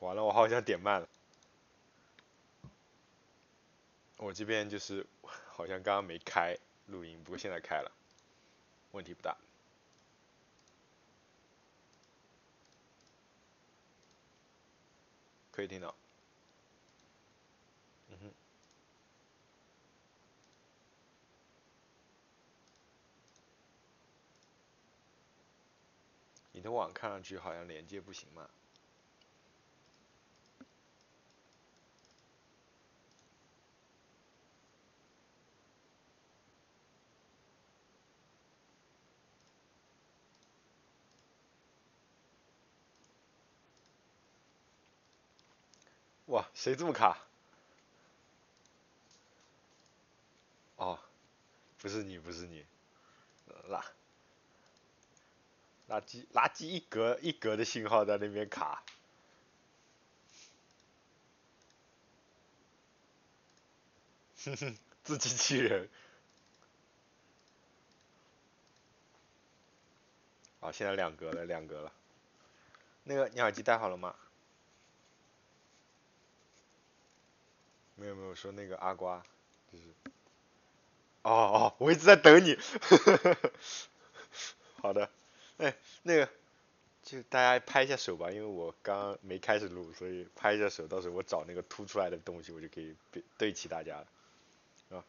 [0.00, 1.08] 完了，我好像点慢了。
[4.18, 5.06] 我这边就是
[5.48, 6.56] 好像刚刚没开
[6.86, 7.90] 录音，不过现在开了，
[8.92, 9.36] 问题不大。
[15.50, 15.94] 可以听到。
[26.52, 28.48] 你的网看上去好像连接不行嘛？
[46.36, 47.16] 哇，谁这么卡？
[50.76, 50.98] 哦，
[51.78, 52.66] 不是你，不是你，
[53.70, 53.82] 垃
[55.88, 58.82] 垃圾垃圾一格一格的信号在那边卡。
[64.44, 65.88] 哼哼，自欺欺人。
[70.60, 71.90] 好，现在两格了，两格了。
[73.04, 74.14] 那个，你耳机戴好了吗？
[77.96, 79.22] 没有没有说那个阿瓜，
[79.72, 79.84] 就是，
[81.22, 82.56] 哦哦，我一直在等你，
[84.80, 85.10] 好的，
[85.56, 86.28] 哎，那个，
[87.02, 93.96] 就大家拍一下手吧，因为我刚没开始录，所以拍一下手，到时候我找那个凸出来的东西，我就可以对对齐大家
[94.90, 95.04] 了，啊，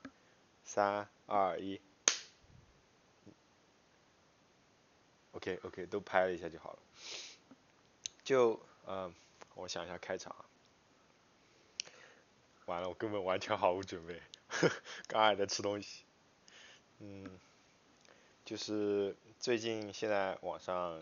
[0.63, 1.81] 三二一
[5.33, 6.79] ，OK OK，都拍了一下就好了，
[8.23, 9.13] 就嗯，
[9.55, 10.33] 我想一下开场。
[12.67, 14.21] 完了，我根本完全毫无准备，
[15.07, 16.03] 刚还在吃东西。
[16.99, 17.25] 嗯，
[18.43, 21.01] 就是最近现在网上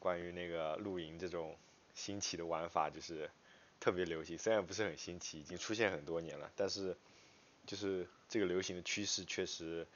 [0.00, 1.56] 关于那个露营这种
[1.94, 3.30] 新奇的玩法，就是
[3.78, 4.36] 特别流行。
[4.36, 6.96] 虽然不是很新奇，已经出现很多年了，但是
[7.64, 9.86] 就是这个流行的趋势确实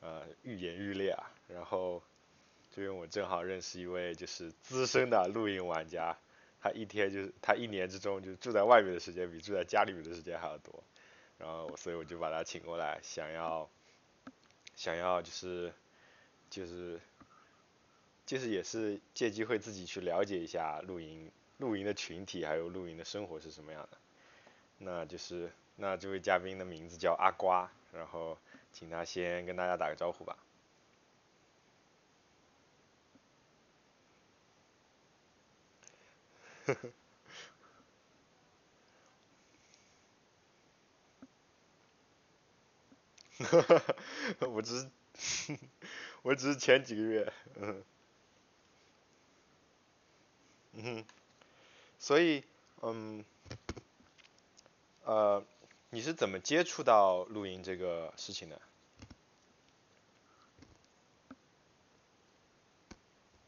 [0.00, 1.30] 呃愈演愈烈啊。
[1.48, 2.02] 然后
[2.74, 6.16] 这边我正好认识一位就是资深的露营玩家。
[6.60, 10.82] 他一天就是他一年之中，就住在外面的时间比住在家里面的时间还要多，
[11.38, 13.68] 然后所以我就把他请过来，想要
[14.74, 15.72] 想要就是
[16.50, 17.00] 就是
[18.26, 23.98] 就是也是借机会自己去了解一下露营露营的群体还有露营的生活是什么样的，
[24.78, 28.38] 那就是那这位嘉宾的名字叫阿瓜，然后
[28.72, 30.36] 请他先跟大家打个招呼吧。
[36.40, 36.92] 呵呵，呵
[44.40, 44.80] 呵我只
[45.18, 45.58] 是，
[46.22, 47.82] 我只是前几个月，嗯，
[50.72, 51.04] 嗯哼，
[51.98, 52.44] 所以，
[52.82, 53.24] 嗯，
[55.04, 55.42] 呃，
[55.90, 58.60] 你是怎么接触到露营这个事情的？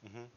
[0.03, 0.31] 嗯哼。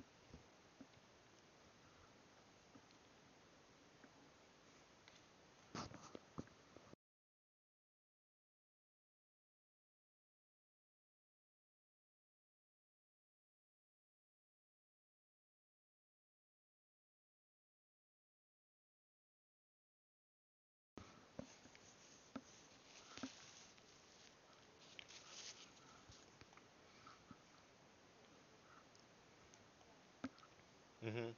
[31.02, 31.36] 嗯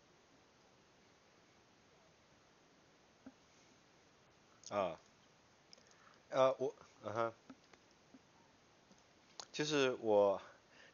[4.70, 4.98] 哼，啊，
[6.36, 6.76] 呃，我，
[7.06, 7.34] 嗯哼，
[9.54, 10.42] 就是我，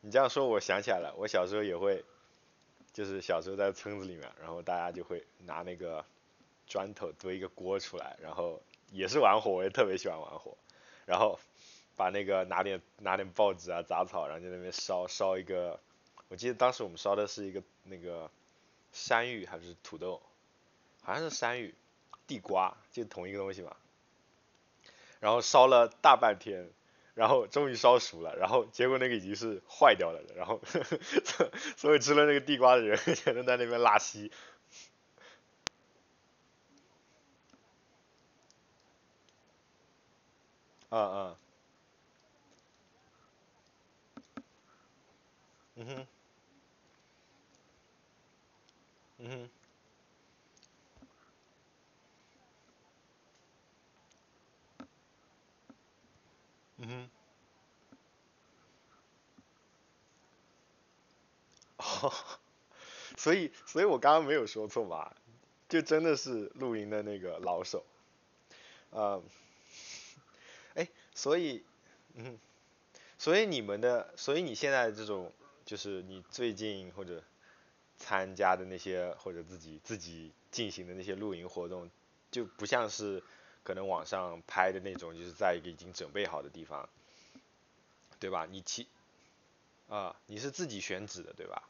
[0.02, 2.06] 你这样说，我想起来了，我小时候也会，
[2.94, 6.06] 就是小时候在村子里面，然后大家就会拿那个
[6.68, 10.56] 砖头堆一个锅出来，然后也是玩火，我也特别喜欢玩火，
[11.07, 11.40] 然后
[11.96, 15.79] 把那个拿点拿点报纸啊杂草，然后在那边烧烧一个，
[16.29, 18.29] 我记得当时我们烧的是一个那个。
[18.94, 20.22] 山芋还是土豆，
[21.02, 21.73] 好像是山芋，
[22.28, 23.73] 地瓜就同一个东西嘛。
[25.22, 26.70] 然后烧了大半天，
[27.14, 30.62] 然后终于烧熟了，然后结果那个已经是坏掉了的，然后
[31.78, 34.32] 所以吃了那个地瓜的人 全都在那边拉稀。
[40.91, 41.38] 啊啊。
[45.78, 46.08] 嗯哼。
[49.20, 49.60] 嗯哼。
[56.82, 57.10] 嗯。
[61.78, 62.14] 哦，
[63.18, 65.16] 所以，所以我刚刚没有说错吧？
[65.70, 67.86] 就真的是露营的那个老手，
[68.90, 69.24] 呃，
[70.76, 71.64] 哎，所以，
[72.16, 72.38] 嗯，
[73.18, 75.32] 所以你们的，所以你现在这种，
[75.66, 77.24] 就是你最近或者
[77.98, 81.90] 参加的那些或者自己自己进行的那些露营活动，
[82.32, 83.24] 就不像是
[83.63, 86.87] 可能网上拍的那种，就是在一个已经准备好的地方，
[88.19, 88.46] 对吧？
[88.49, 88.87] 你其，
[89.90, 91.63] 啊，你是自己选址的，对吧？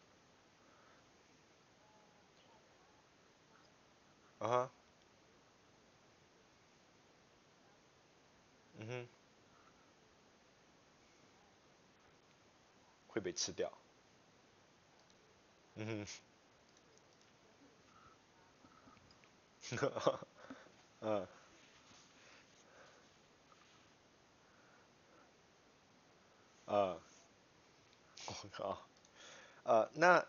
[4.39, 4.69] 啊，
[8.79, 9.07] 嗯哼，
[13.07, 13.71] 会被吃掉，
[15.75, 16.07] 嗯哼，
[21.01, 21.27] 嗯，
[26.71, 26.97] 呃，
[28.27, 28.77] 我靠，
[29.63, 30.25] 呃，那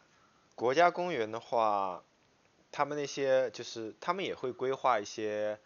[0.56, 2.04] 国家公园的话，
[2.72, 5.60] 他们那些就是他们也会规划一些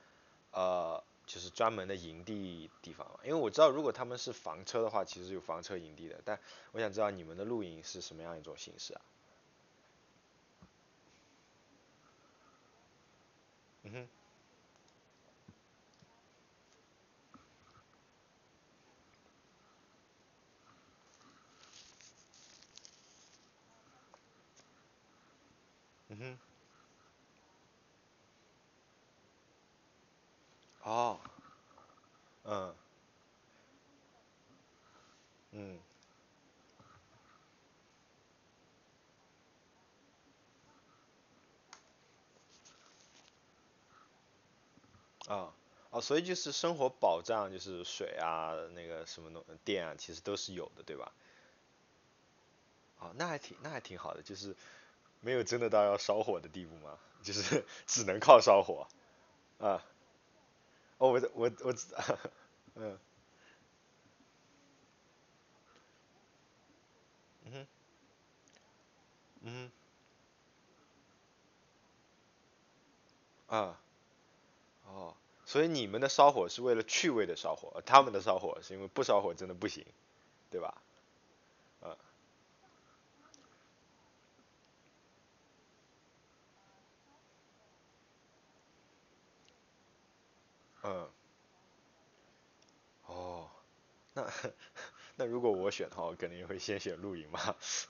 [0.52, 3.08] 呃，就是专门的营地地方。
[3.24, 6.20] 因为我知道，如果他们是房车的话，其实有房车营地的。
[6.24, 6.40] 但
[6.72, 9.00] 我想知道你们的露营是什么样一种形式啊？
[13.84, 14.08] 嗯哼，
[26.08, 26.38] 嗯哼，
[30.80, 31.20] 哦，
[32.44, 32.74] 嗯
[35.52, 35.78] 嗯
[45.28, 45.52] 啊
[45.90, 51.12] 哦，所以就是生活保障，就是水啊，那个什么东电啊，其实都是有的，对吧？
[52.98, 54.54] 哦，那还挺那还挺好的，就是
[55.20, 58.86] 没有真的到要烧火的地步嘛，就是 只能靠烧火
[59.58, 59.82] 啊。
[60.98, 62.18] 哦，我我我知道，
[62.76, 62.98] 嗯。
[67.44, 67.66] 嗯
[69.42, 69.70] 嗯
[73.48, 73.78] 啊
[74.86, 79.84] 哦，所以你们的烧火是为了趣味的烧火，他们的烧火是因为不烧火真的不行，
[80.50, 80.74] 对吧？
[90.82, 91.08] 嗯
[93.06, 93.48] 哦，
[94.14, 94.24] 那
[95.16, 97.40] 那如果我选的话，我肯定会先选露营嘛。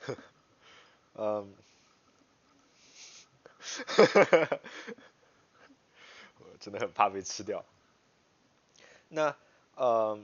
[1.15, 1.55] 嗯，
[6.61, 7.65] 真的很怕被吃掉。
[9.09, 9.37] 那
[9.75, 10.19] 呃，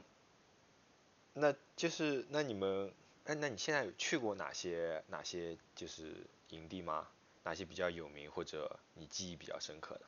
[1.34, 2.94] 那就是那你们，
[3.24, 7.08] 哎，那你现在有去过哪些哪些就是营地吗？
[7.44, 10.06] 哪些比较有名或者你记忆比较深刻的？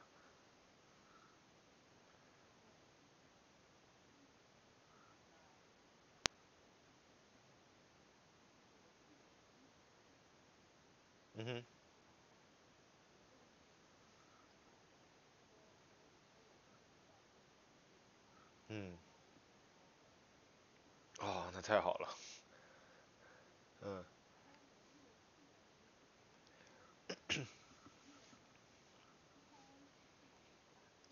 [11.35, 11.65] 嗯哼，
[18.69, 18.99] 嗯，
[21.19, 22.09] 哦，那太好了。
[23.83, 24.05] 嗯。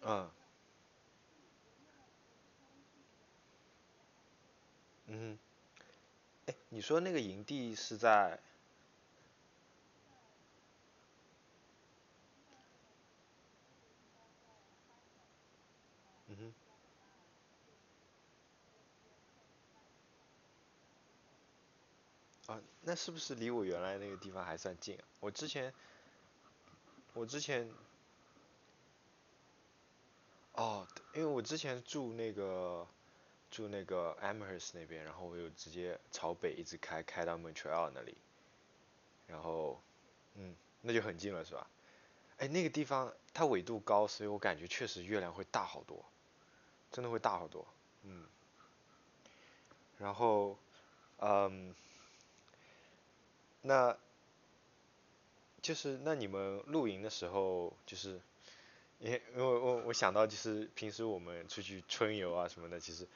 [0.04, 0.32] 嗯。
[5.06, 5.38] 嗯，
[6.46, 8.38] 哎，你说那个营地是在，
[16.28, 16.54] 嗯哼，
[22.82, 25.04] 那是不是离我原来那个地方还算近啊？
[25.20, 25.72] 我之前
[27.14, 27.68] 我之前
[30.54, 32.86] 哦，因为我之前住那个
[33.50, 38.16] 住那个 Amherst 那边，然后我又直接朝北一直开开到 Montreal 那里，
[39.26, 39.80] 然后
[40.34, 41.66] 嗯，那就很近了是吧？
[42.38, 46.04] 哎，那个地方它纬度高，所以我感觉确实月亮会大好多，
[46.90, 47.66] 真的会大好多。
[48.02, 48.26] 嗯，
[49.98, 50.58] 然后
[51.18, 51.74] 嗯，
[53.62, 53.96] 那
[55.60, 58.20] 就是那你们露营的时候，就是
[58.98, 63.08] 因为因为我我想到就是平时我们出去春游啊什么的，其实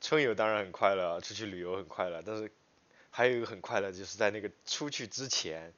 [0.00, 2.50] 春游当然很快乐，出去旅游很快乐，但是
[3.10, 5.74] 还有一个很快乐，就是在那个出去之前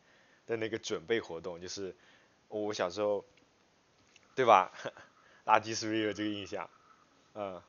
[0.46, 1.96] 的那个准备活动，就是
[2.48, 3.24] 我小时候，
[4.34, 4.72] 对吧？
[5.44, 6.68] 垃圾是不是有这个印象？
[7.34, 7.62] 嗯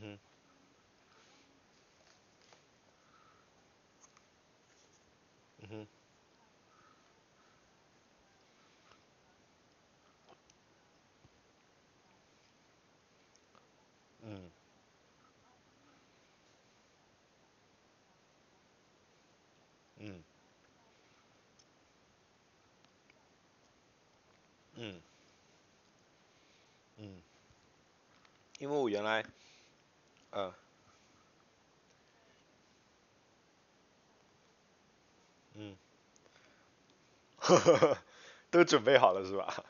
[0.00, 0.18] 哼，
[14.22, 14.50] 嗯
[19.98, 20.22] 嗯
[24.82, 25.00] 嗯
[26.96, 27.22] 嗯，
[28.58, 29.22] 因为我原来，
[30.30, 30.52] 呃，
[35.54, 35.76] 嗯，
[38.50, 39.64] 都准备好了是吧？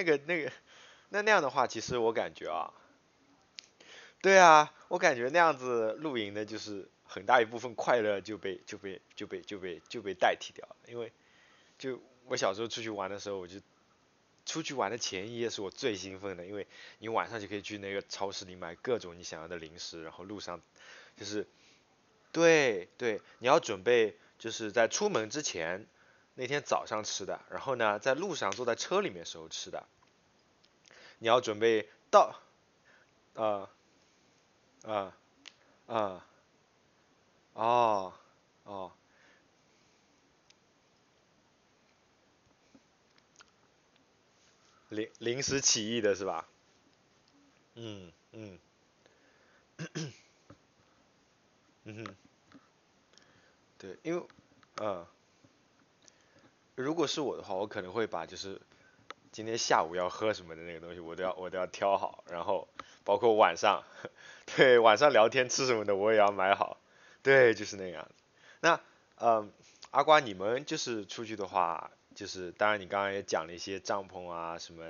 [0.00, 0.50] 那个那个，
[1.10, 2.72] 那那样的话，其实我感觉啊，
[4.22, 10.76] 对啊，我感觉那样子露营的，就是很大一部分快乐就被就被就被就被就被代替掉了。
[10.88, 11.12] 因为
[11.76, 13.60] 就我小时候出去玩的时候，我就
[14.46, 16.66] 出去玩的前一夜是我最兴奋的，因为
[16.98, 20.62] 你晚上就可以去那个超市里买各种你想要的零食，然后路上
[21.14, 21.46] 就是
[22.32, 25.86] 对对，你要准备就是在出门之前
[26.34, 29.86] 那天早上吃的，然后呢在路上坐在车里面时候吃的，
[31.18, 32.40] 你要准备到
[33.34, 33.68] 啊
[34.84, 35.14] 啊
[35.86, 36.26] 啊
[37.54, 38.12] 哦
[38.64, 38.92] 哦。
[44.88, 46.48] 临临时起意的是吧？
[47.76, 48.58] 嗯嗯。
[51.84, 52.16] 嗯哼，
[53.78, 54.22] 对，因为
[54.82, 55.06] 嗯，
[56.80, 58.60] 如果是我的话，我可能会把就是
[59.32, 62.68] 今天下午要喝什么的那个东西，我都要我都要挑好，然后
[63.04, 63.82] 包括晚上，
[64.56, 66.78] 对，晚上聊天吃什么的我也要买好，
[67.22, 68.08] 对，就是那样。
[68.60, 68.80] 那
[69.16, 69.52] 嗯，
[69.90, 74.84] 阿瓜，你们就是出去的话，就是当然你刚刚也讲了一些帐篷啊什么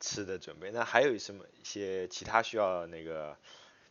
[0.00, 3.36] 吃的准备，那还有什么一些其他需要那个，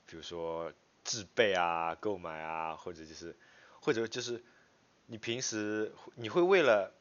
[0.05, 0.71] 比如说
[1.03, 3.35] 制备啊、购买啊，或者就是
[3.79, 4.43] 或者就是
[5.05, 6.91] 你平时你会为了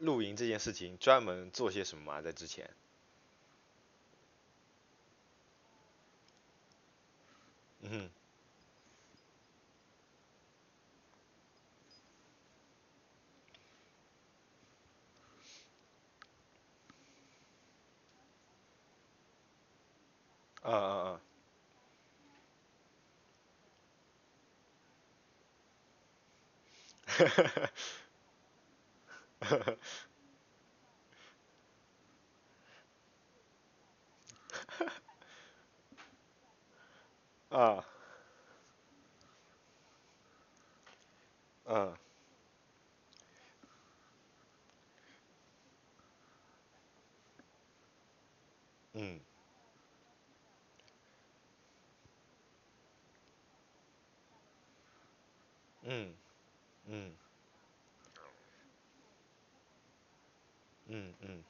[0.00, 2.20] 露营这件事情专门做些什么吗？
[2.22, 2.68] 在之前？
[7.82, 8.10] 嗯哼，
[20.62, 21.20] 嗯嗯嗯，
[37.50, 37.84] 啊，
[41.66, 41.94] 嗯
[48.94, 49.20] 嗯
[55.82, 56.14] 嗯
[56.88, 57.12] 嗯
[60.90, 61.44] 嗯嗯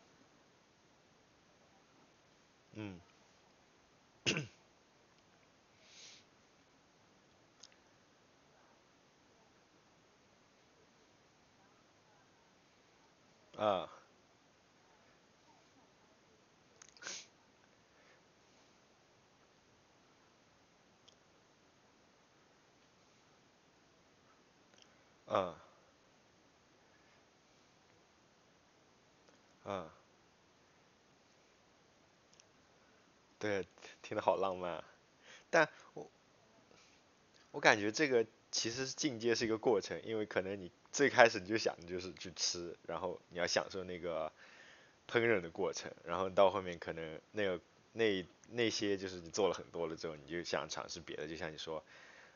[2.74, 3.00] 嗯，
[13.56, 13.88] 啊，
[25.26, 25.54] 嗯
[29.64, 29.88] 嗯，
[33.38, 33.66] 对，
[34.02, 34.82] 听得好浪漫。
[35.50, 36.10] 但我
[37.52, 44.30] 我感觉这个其实进阶是一个过程，因为可能你最开始你就想的就是去吃，然后你要享受那个
[45.08, 47.60] 烹饪的过程，然后到后面可能那个
[47.92, 51.82] 那那些就是你做了很多了之后，你就想尝试别的，就像你说，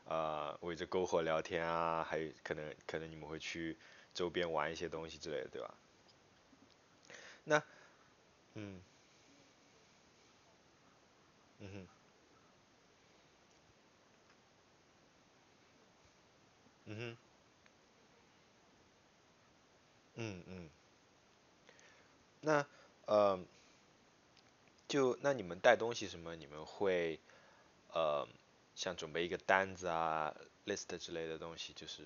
[0.05, 3.77] 呃，围着篝火聊天啊，还有可能可能你们会去
[4.13, 5.73] 周边玩一些东西之类的，对吧？
[7.45, 7.61] 那
[8.55, 8.81] 嗯。
[11.59, 11.87] 嗯哼。
[16.87, 17.17] 嗯哼。
[20.17, 20.69] 嗯嗯，
[22.43, 22.65] 那
[23.05, 23.39] 呃
[24.89, 27.19] 就那你们带东西什么，你们会
[27.93, 28.27] 呃
[28.75, 30.33] 像准备一个单子啊
[30.65, 32.03] list 之类的东西，就是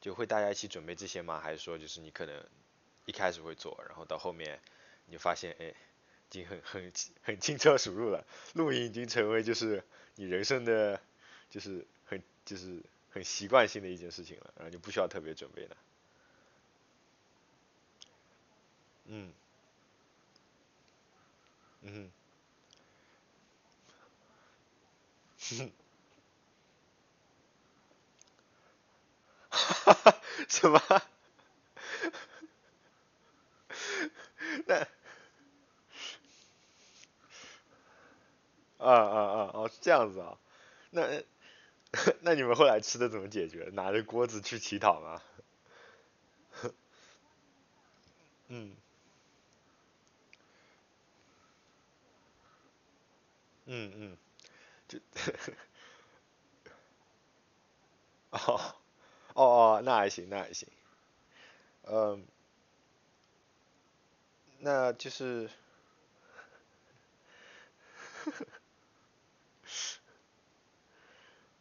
[0.00, 1.40] 就会大家一起准备这些吗？
[1.40, 2.44] 还是说就是你可能
[3.06, 4.60] 一开始会做，然后到后面
[5.06, 5.74] 你就发现哎，已
[6.30, 6.92] 经很很
[7.22, 9.82] 很轻车熟路了，露营已经成为就是
[10.16, 11.00] 你人生的
[11.50, 15.76] 就是很就是很习惯性的一件事情了，然后就不需要特别准备的。
[19.06, 19.32] 嗯
[21.82, 22.10] 嗯
[25.48, 25.70] 哼，
[29.50, 30.14] 哈哈，
[30.48, 30.80] 什么？
[34.66, 34.76] 那
[38.78, 40.36] 啊啊啊哦，是这样子啊，
[40.90, 41.02] 那
[42.22, 43.70] 那你们后来吃的怎么解决？
[43.74, 45.22] 拿着锅子去乞讨吗？
[48.48, 48.72] 嗯。
[53.66, 54.16] 嗯嗯，
[54.88, 54.98] 就
[58.30, 58.38] 哦
[59.34, 59.44] 哦
[59.76, 60.68] 哦，那还行，那还行，
[61.84, 62.24] 嗯，
[64.64, 65.50] 那就是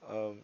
[0.08, 0.44] 嗯，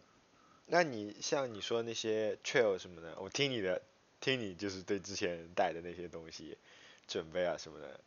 [0.66, 3.80] 那你像你说那些 trail 什么的，我听你的，
[4.20, 6.58] 听你就是对之前带的那些东西
[7.06, 8.00] 准备啊什么的，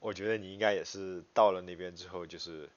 [0.00, 2.68] 我觉得你应该也是到了那边之后就是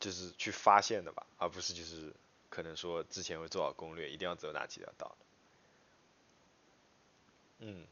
[0.00, 2.12] 就是去发现的吧，而不是就是
[2.48, 5.14] 可能说之前会做好攻略，一定要走哪几条道。
[7.60, 7.84] 嗯，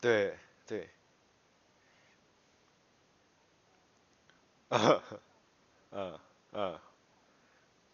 [0.00, 0.34] 对
[0.66, 0.88] 对，
[4.70, 5.02] 嗯
[5.92, 6.20] 嗯
[6.52, 6.80] 嗯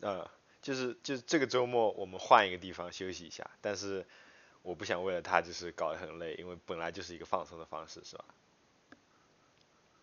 [0.01, 0.27] 嗯，
[0.62, 4.07] 就是就是这个周末我们换一个地方休息一下，但是
[4.62, 8.25] 我不想为了他就是搞得很累，因为本来就是一个放松的方式，是吧？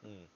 [0.04, 0.28] 嗯。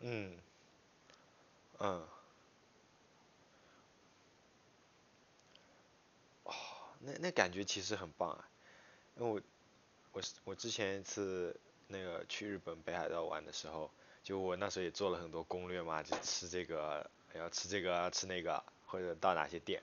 [0.00, 0.34] 嗯。
[1.80, 2.02] 嗯，
[7.04, 8.48] 那那感觉其实很棒啊，
[9.16, 9.40] 因为我
[10.12, 13.90] 我是我之前一次那个去日本北海道玩的时候，
[14.22, 19.82] 就我那时候也做了很多攻略嘛，就吃这个要吃这个吃那个，或者到哪些店，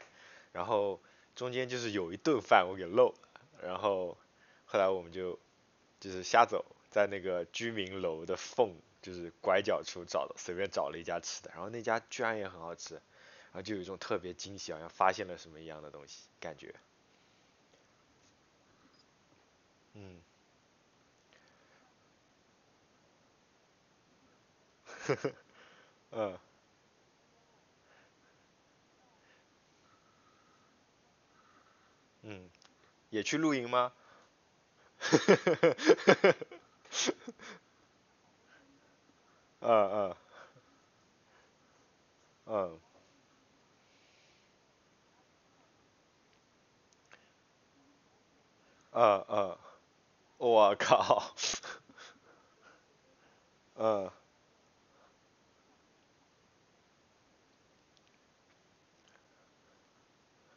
[0.51, 0.99] 然后
[1.35, 3.15] 中间就是有一顿饭我给漏了，
[3.61, 4.17] 然后
[4.65, 5.37] 后来我们就
[5.99, 16.73] 就是瞎走，在那个居民楼的缝就是拐角处找的，随便找了一家吃的，然后那家居然也很好吃，然后就有一种特别惊喜，好像发现了什么一样的东西感觉，
[19.95, 20.21] 嗯。
[26.13, 26.37] 嗯。
[32.23, 32.49] 嗯，
[33.09, 33.91] 也去露营吗？
[39.61, 39.69] 嗯
[40.09, 40.15] 嗯。
[42.47, 42.81] 嗯。
[48.93, 49.55] 嗯嗯，
[50.41, 51.23] 我靠，
[53.77, 54.11] 嗯。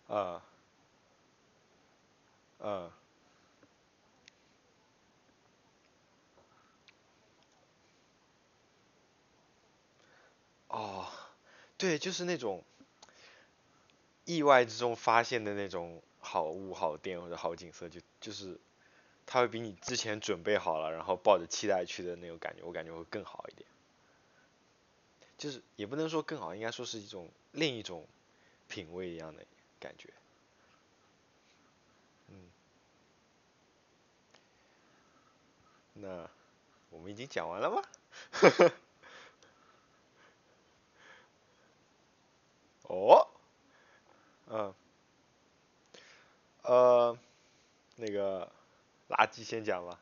[0.08, 0.40] 嗯。
[2.60, 2.90] 嗯，
[10.68, 11.06] 哦，
[11.78, 12.64] 对，就是那种
[14.26, 18.58] 意外之中发现的那种好物、好店或者好景色，就就是
[19.26, 23.66] 他会比你之前准备好了，然后抱着期待去的那种感觉，我感觉会更好一点。
[25.36, 28.06] 就是也不能说更好，应该说是一种另一种
[28.68, 29.44] 品味一样的
[29.80, 30.08] 感觉。
[32.28, 32.36] 嗯，
[35.94, 36.28] 那
[36.90, 37.82] 我们已经讲完了吗？
[42.88, 43.26] 哦，
[44.46, 44.74] 嗯，
[46.62, 47.16] 呃，
[47.96, 48.50] 那个
[49.08, 49.98] 垃圾先讲吧。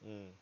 [0.00, 0.34] 嗯，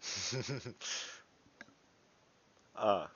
[2.72, 3.10] 啊，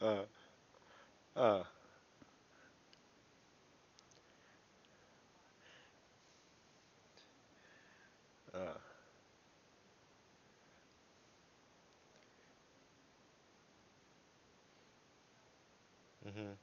[0.00, 0.26] 嗯
[1.34, 1.64] 嗯
[8.52, 8.96] 嗯
[16.24, 16.56] 嗯哼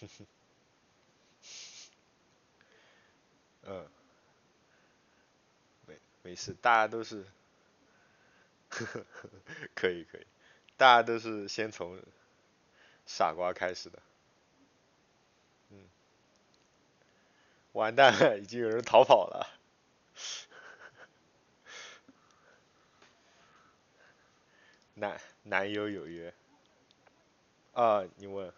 [3.62, 3.86] 嗯，
[5.86, 7.24] 没没事，大家都是，
[9.74, 10.26] 可以可以，
[10.76, 12.00] 大家都是先从
[13.06, 13.98] 傻瓜开始的。
[15.70, 15.88] 嗯，
[17.72, 19.46] 完蛋了，已经有人逃跑了。
[24.94, 26.32] 男男友有约。
[27.72, 28.52] 啊，你问。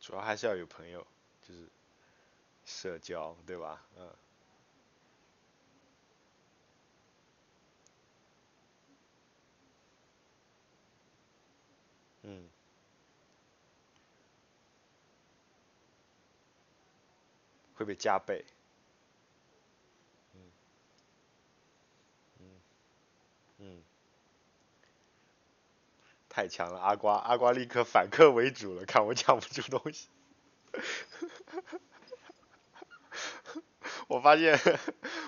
[0.00, 1.04] 主要还是要有朋友，
[1.40, 1.68] 就是
[2.64, 3.86] 社交，对吧？
[3.96, 4.10] 嗯。
[12.24, 12.48] 嗯。
[17.76, 18.44] 会被加倍。
[20.34, 20.50] 嗯。
[22.40, 22.60] 嗯。
[23.58, 23.87] 嗯。
[26.28, 30.08] 太强了，阿瓜，阿瓜立刻反客为主了，看我讲不出东西。
[34.06, 34.58] 我发现，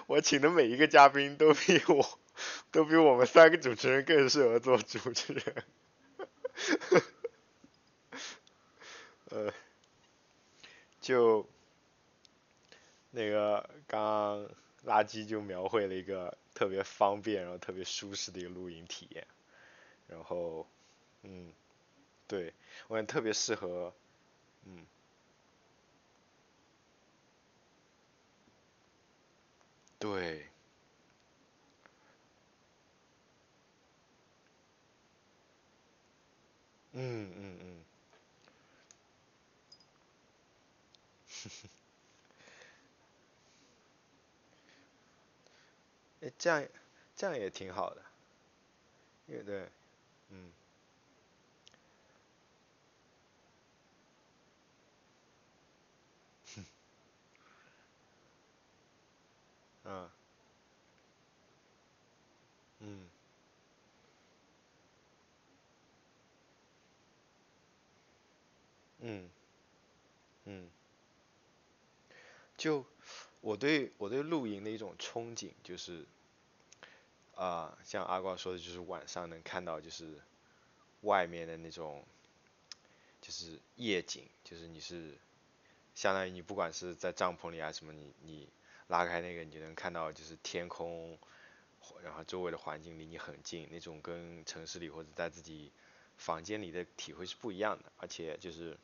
[0.06, 2.18] 我请的每一个嘉宾都比我，
[2.70, 5.64] 都比我们三个主持人更适合做主持人。
[9.30, 9.52] 呃，
[11.00, 11.48] 就
[13.10, 14.48] 那个刚
[14.86, 19.26] 垃圾就描绘了一个特别方便，然后特别舒适的一个露营体验。
[20.06, 20.68] 然后，
[21.22, 21.52] 嗯，
[22.28, 22.54] 对
[22.88, 23.94] 我感觉特别适合，
[24.66, 24.86] 嗯。
[30.00, 30.50] 对，
[36.92, 37.84] 嗯嗯嗯，
[46.20, 46.66] 哎，这样
[47.16, 48.02] 这样也挺好的，
[49.26, 49.68] 也对，
[50.30, 50.52] 嗯，
[59.90, 60.08] 嗯
[62.80, 63.08] 嗯
[69.00, 69.28] 嗯
[70.44, 70.70] 嗯，
[72.56, 72.84] 就
[73.40, 76.06] 我对我对露营的一种憧憬就是。
[77.34, 80.20] 啊，像阿光说的，就是晚上能看到就是
[81.02, 82.04] 外面的那种，
[83.20, 85.16] 就是夜景，就是你是
[85.94, 88.48] 相当于你不管是在帐篷里啊什么，你你
[88.90, 91.18] 拉开那个，你就能看到就是天空，
[92.04, 95.72] 然后周围的环境离你很近，那种跟城市里或者在自己
[96.18, 98.76] 房间里的体会是不一样的，而且就是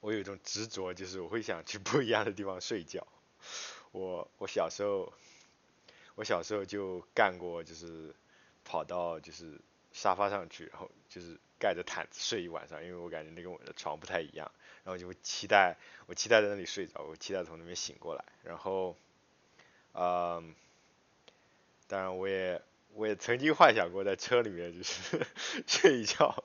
[0.00, 3.06] 我有一种执着，就是我会想去不一样的地方睡觉。
[3.92, 5.12] 我我小时候。
[6.16, 8.14] 我小时候就干过，就是
[8.62, 9.58] 跑到就是
[9.92, 14.52] 沙发上去，然后就是盖着毯子睡一晚上，因为我感觉那跟我的床不太一样，
[14.90, 15.76] 然后就会期待
[16.06, 18.96] 我期待在那里睡着，我期待从那边醒过来，然后，
[19.94, 20.52] 嗯，
[21.86, 22.60] 当然我也
[22.94, 25.24] 我也曾经幻想过在车里面就是
[25.68, 26.42] 睡一觉，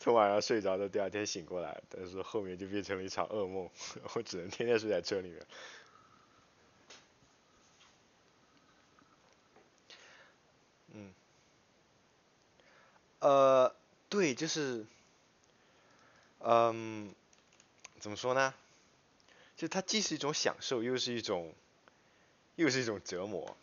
[0.00, 3.70] 从晚上睡着到第二天醒过来，但是后面就变成了一场噩梦，
[4.14, 5.40] 我只能天天睡在车里面。
[10.94, 11.14] 嗯，
[13.20, 13.74] 呃，
[14.10, 14.84] 对，就是，
[16.40, 17.14] 嗯，
[18.02, 18.52] 怎么说呢？
[19.56, 21.54] 就它既是一种享受，又是一种，
[22.56, 23.56] 又是一种折磨。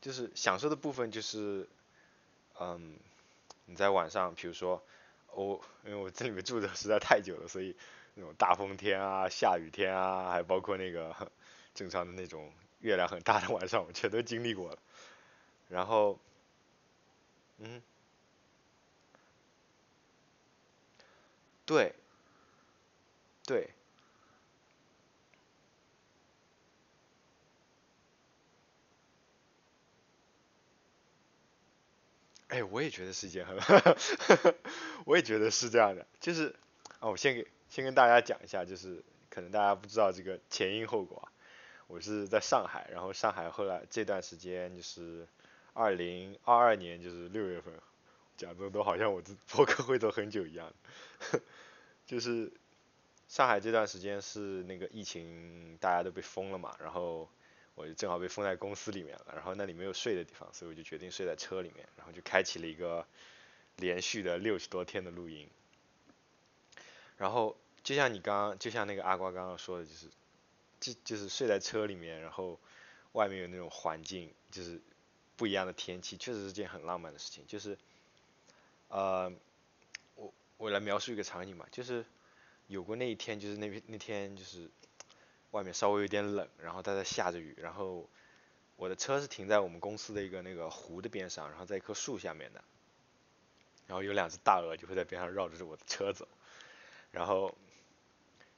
[0.00, 1.68] 就是享受的部分，就是，
[2.58, 2.98] 嗯，
[3.66, 4.82] 你在晚上，比如说，
[5.28, 7.76] 我因为我这里面住的实在太久了，所以
[8.14, 11.30] 那种大风天啊、下雨天啊，还包括那个
[11.72, 14.78] 正常的那种月亮很大的晚上，我全都经历过了。
[15.68, 16.18] 然后，
[17.58, 17.80] 嗯，
[21.64, 21.94] 对，
[23.50, 23.68] 对，
[32.46, 33.56] 哎，我也觉得是一件很，
[35.04, 36.54] 我也觉得是这样的，就是，
[37.00, 41.28] 啊，我先给先跟大家讲一下，就是可能大家不知道这个前因后果，
[41.88, 45.26] 我是在上海，然后上海后来这段时间就是。
[45.72, 47.72] 二零二二年就是六月份，
[48.36, 50.74] 讲的都好像我这播 客会做很久一样，
[52.06, 52.52] 就是
[53.30, 57.30] 上海这段时间是那个疫情大家都被封了嘛，然后
[57.76, 63.06] 我就正好被封在公司里面了，然后那里没有睡的地方，所以我就决定睡在车里面，然后就开启了一个
[63.76, 65.48] 连续的六十多天的露营。
[67.16, 70.06] 然后就像你刚刚，就像那个阿瓜刚刚说的，就是
[70.80, 72.58] 就就是睡在车里面，然后
[73.12, 74.80] 外面有那种环境，就是。
[75.36, 77.78] 不一样的天气确实是件很浪漫的事情，就是，
[78.88, 79.32] 呃，
[80.14, 82.04] 我我来描述一个场景嘛，就是
[82.70, 84.70] 有过那一天，就是那那天就是
[85.50, 88.08] 外面稍微有点冷，然后它在下着雨，然后
[88.76, 92.62] 我的车是停在我们公司的一个那个湖的边上，然后在一棵树下面的，
[93.88, 96.28] 然后有两只大鹅就会在边上绕着我的车走，
[97.10, 97.52] 然后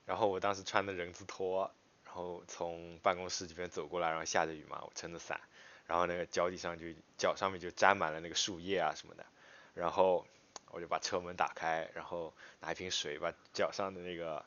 [0.05, 1.71] 然后我当时穿的人字拖，
[2.05, 5.41] 然后从办公室这边走过来，然后下着雨嘛，我撑着伞。
[5.87, 6.87] 然后那个脚底上就
[7.19, 9.27] 脚上面就沾满了那个树叶啊什么的，
[9.75, 10.27] 然后
[10.73, 14.45] 我就把车门打开，然后拿一瓶水把脚上的那个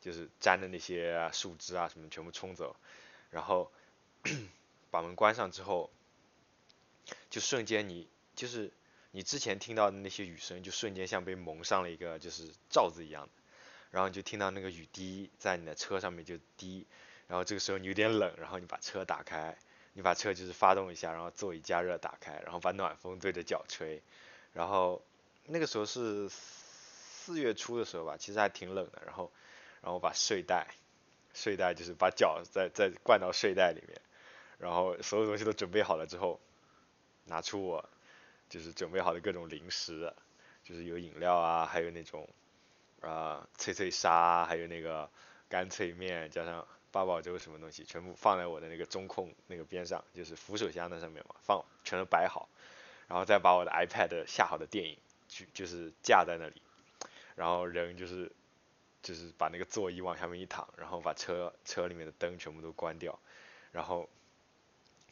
[0.00, 2.74] 就是粘的那些树枝啊什么全部冲走，
[3.30, 3.70] 然后
[4.90, 5.90] 把门关上之后，
[7.28, 8.72] 就瞬间你就是
[9.10, 13.28] 你之前听到的那些雨声就瞬间像被蒙上了一个就是罩子一样，
[13.90, 16.86] 然后就听到那个雨滴在你的车上面就滴，
[17.28, 19.58] 然后这个时候你有点冷，然后你把车打开。
[19.98, 24.02] 你把车就是发动一下，然后座椅加热打开，然后把暖风对着脚吹，
[24.52, 25.02] 然后
[25.48, 29.02] 那个时候是四月初的时候吧，其实还挺冷的。
[29.06, 29.30] 然后，
[29.82, 30.66] 然后把睡袋，
[31.34, 34.00] 睡袋就是把脚再再灌到睡袋里面，
[34.58, 36.40] 然后所有东西都准备好了之后，
[37.24, 37.88] 拿出我
[38.48, 40.12] 就是准备好的各种零食，
[40.62, 42.28] 就是有饮料啊，还有那种
[43.00, 45.08] 啊脆脆沙，还有那个
[45.48, 52.48] 干脆面，加上八宝粥什么东西，全部放在我的那个中控那个边上，就是扶手箱那上面嘛，放全都摆好，
[53.08, 54.96] 然后再把我的 iPad 下好的电影
[55.28, 56.60] 就就是架在那里，
[57.36, 58.30] 然后人就是。
[59.02, 63.16] 就是把那个座椅往下面一躺，然后把车车里面的灯全部都关掉，
[63.70, 64.08] 然后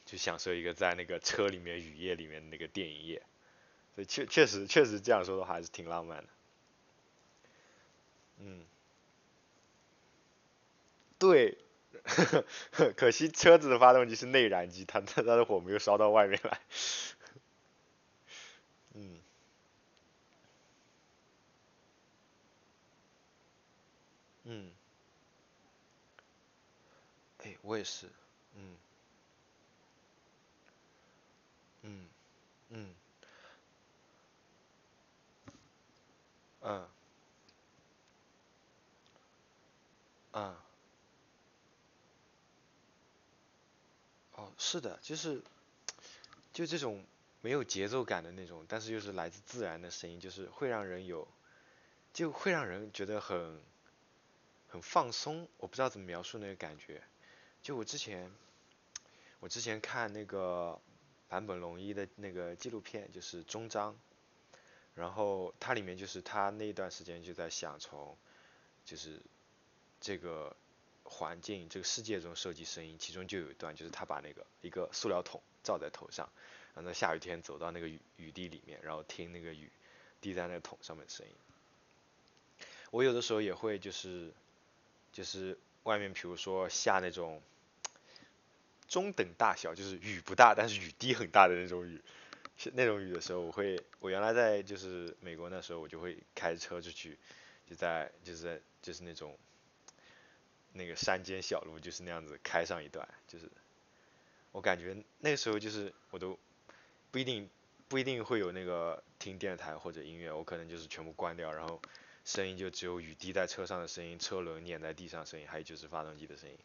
[0.05, 3.22] 就享受一个在那个车里面雨夜里面那个电影夜，
[3.94, 6.29] 所以确确实确实这样说的话还是挺浪漫的。
[8.40, 8.64] 嗯，
[11.18, 11.57] 对，
[12.96, 16.61] 可惜车子的发动机是内燃机，它它它的火没有烧到外面来。
[18.94, 19.20] 嗯。
[24.46, 24.70] 嗯，
[27.44, 28.07] 哎，我也是，
[28.54, 28.76] 嗯，
[31.83, 32.09] 嗯，
[32.70, 32.94] 嗯，
[36.62, 36.88] 嗯，
[40.33, 40.54] 嗯，
[44.33, 45.42] 哦，是的，就是，
[46.52, 47.04] 就这种
[47.42, 51.28] 没有节奏感的那种，但是又是来自自然的声音，就是会让人有，
[52.14, 53.61] 就会让人觉得很。
[54.68, 57.00] 很放松，我不知道怎么描述那个感觉。
[57.64, 58.31] 就我之前，
[59.40, 60.79] 我之前看那个
[61.31, 63.98] 坂本龙一的那个纪录片，就是终章，
[64.94, 68.18] 然后它里面就是他那段时间就在想从，
[68.85, 69.18] 就是
[69.98, 70.55] 这个
[71.05, 76.31] 环境这个世界中收集声音，其中就有一段就是他把那个一个塑料桶罩在头上，
[76.74, 79.72] 然后在下雨天走到那个雨雨地里面，然后听那个雨
[80.20, 81.33] 滴在那个桶上面的声音。
[82.90, 84.35] 我有的时候也会就是。
[85.12, 87.40] 就是外面，比如说下那种
[88.94, 92.00] 中等大小，就是雨不大，但是雨滴很大的那种雨，
[92.74, 97.18] 那种雨的时候，我会，我原来在就是美国那时候，我就会开车出去，
[97.68, 99.37] 就在就是在就是那种
[100.74, 103.50] 那个山间小路，就是那样子开上一段，就是
[104.52, 106.38] 我感觉那个时候就是我都
[107.11, 107.50] 不一定
[107.88, 111.83] 不一定会有那个听电台或者音乐，我可能就是全部关掉，然后。
[112.26, 116.57] 声音就只有雨滴在车上的声音，车轮碾在地上声音，还有就是发动机的声音，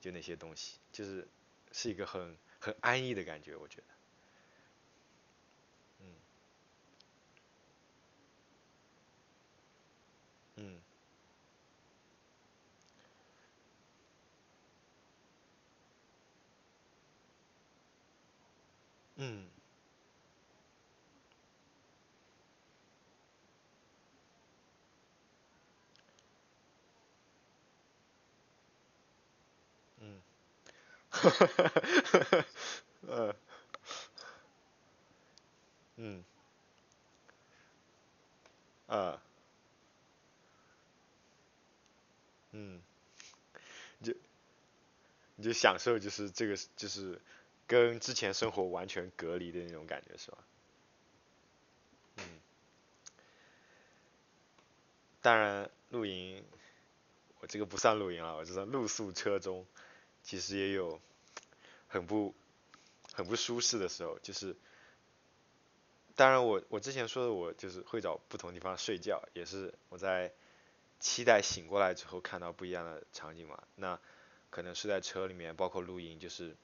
[0.00, 1.28] 就那些东西，就是
[1.74, 3.94] 是一个很很安逸的感觉，我觉得。
[6.00, 6.14] 嗯。
[10.56, 10.84] 嗯。
[19.16, 19.53] 嗯。
[31.30, 32.46] 哈哈哈哈哈，
[33.06, 33.34] 嗯，
[35.96, 36.24] 嗯，
[38.86, 39.22] 啊，
[42.52, 42.80] 嗯，
[44.02, 44.12] 就
[45.36, 47.20] 你就享受就是这个就是
[47.66, 50.38] 跟之前生活完全隔离的那种感觉是吧？
[52.16, 52.24] 嗯，
[55.22, 56.44] 当然露营，
[57.40, 59.66] 我这个不算露营了，我这是露宿车中。
[60.22, 61.02] 其实也有
[61.94, 62.34] 很不
[63.12, 64.56] 很不舒适的时候，就是
[66.16, 70.32] 当然我我之前说的我就是会找不同地方睡觉，也是我在
[70.98, 73.62] 期待醒过来之后看到不一样的场景嘛。
[73.76, 74.00] 那
[74.50, 76.56] 可能是在车里面，包括露营，就是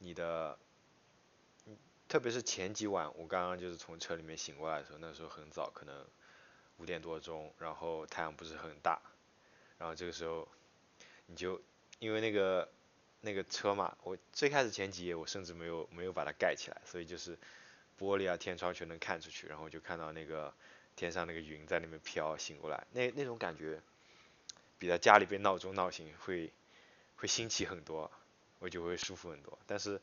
[0.00, 0.58] 你的，
[2.06, 6.06] 特别是前几晚，我刚刚就是从车里面醒过来的时候，那时候很早，可能
[6.76, 9.00] 五点多钟，然后太阳不是很大，
[9.78, 10.46] 然后这个时候
[11.24, 11.58] 你就。
[11.98, 12.68] 因为那个
[13.26, 17.36] 那个车嘛，我最开始前几页我甚至没有没有把它盖起来，所以就是
[17.98, 20.54] 玻璃啊天窗全能看出去，然后就看到那个
[20.94, 23.82] 天上那个云在那边飘，醒过来那那种感觉，
[24.78, 26.52] 比在家里被闹钟闹醒会
[27.16, 28.12] 会新奇很多，
[28.60, 29.58] 我就会舒服很多。
[29.66, 30.00] 但是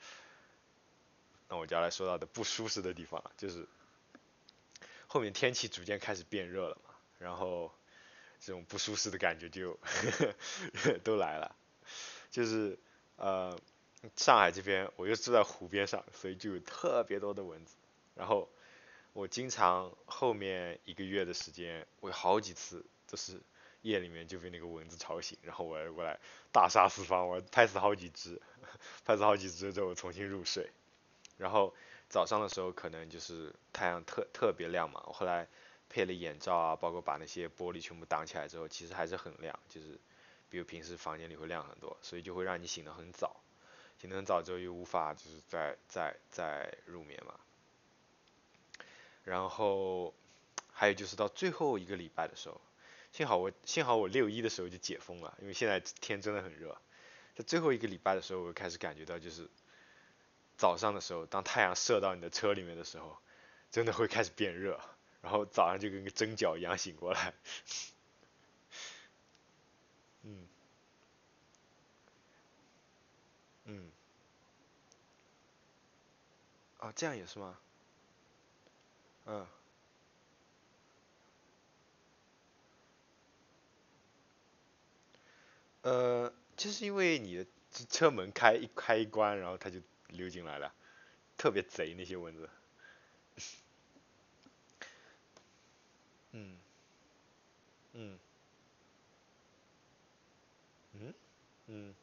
[1.47, 3.65] 那我就要来说到的不舒适的地方，就是
[5.07, 7.73] 后面天气逐渐开始变热了嘛，然后
[8.41, 9.79] 这种不舒适的感觉就
[11.05, 11.55] 都来了。
[12.31, 12.79] 就是
[13.15, 13.57] 呃，
[14.15, 17.75] 上海这边我又住在湖边上，所以就有特别多的蚊子。
[18.15, 18.49] 然后
[19.13, 23.39] 我经常后面一个月的时间，我有好几次都是
[23.81, 26.19] 夜里面就被那个蚊子吵醒，然后我过来
[26.51, 28.41] 大杀四方，我拍死好几只，
[29.05, 30.69] 拍死好几只之后重新入睡。
[31.37, 31.73] 然后
[32.09, 35.47] 早上的时候可能就是太阳特特别亮嘛，我后来
[35.87, 39.99] 配了眼罩啊，包括把那些玻璃全部挡起来之后，其实还是很亮，就是。
[40.53, 43.37] 比如平时房间里会亮很多，所以就会让你醒得很早，
[43.99, 47.33] 醒得很早之后又无法就是再再再入眠嘛。
[49.23, 50.13] 然后
[50.71, 52.61] 还有就是到最后一个礼拜的时候，
[53.11, 56.77] 幸好我幸好我六一的时候就解封了，因为现在天真的很热，
[57.35, 59.49] 在最后一个礼拜的时候，我开始感觉到就是
[60.55, 63.17] 早上的时候，当太阳射到你的车里面的时候，
[63.71, 64.79] 真的会开始变热，
[65.23, 67.33] 然后早上就跟个蒸饺一样醒过来。
[70.25, 70.47] 嗯，
[73.65, 73.91] 嗯，
[76.83, 77.57] 啊，这样也是吗？
[79.25, 79.45] 嗯，
[85.81, 87.45] 呃，就是因为你的
[87.89, 89.79] 车门开一开一关，然后它就
[90.09, 90.73] 溜进来了，
[91.37, 92.49] 特别贼那些蚊子。
[96.33, 96.57] 嗯，
[97.93, 98.17] 嗯，
[100.93, 101.13] 嗯，
[101.67, 101.93] 嗯。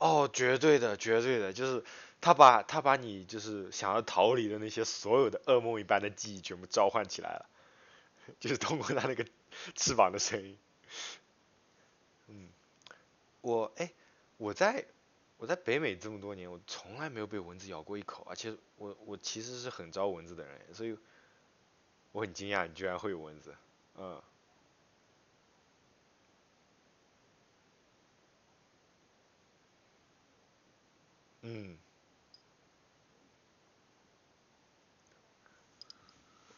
[0.00, 1.84] 哦，绝对的，绝对的，就是
[2.22, 7.46] 他把他把你就是想要逃离的那些所有的噩梦一般的记忆全部召唤起来了，
[8.40, 9.26] 就是通过他那个
[9.74, 10.56] 翅膀的声音。
[12.28, 12.48] 嗯，
[13.42, 13.92] 我哎，
[14.38, 14.86] 我在
[15.36, 20.96] 我在北美这么多年，我从来没有被蚊子咬过一口，而且我我其实是很招蚊子的人，所以
[22.12, 23.54] 我很惊讶你居然会有蚊子。
[23.98, 24.22] 嗯
[31.52, 31.76] 嗯，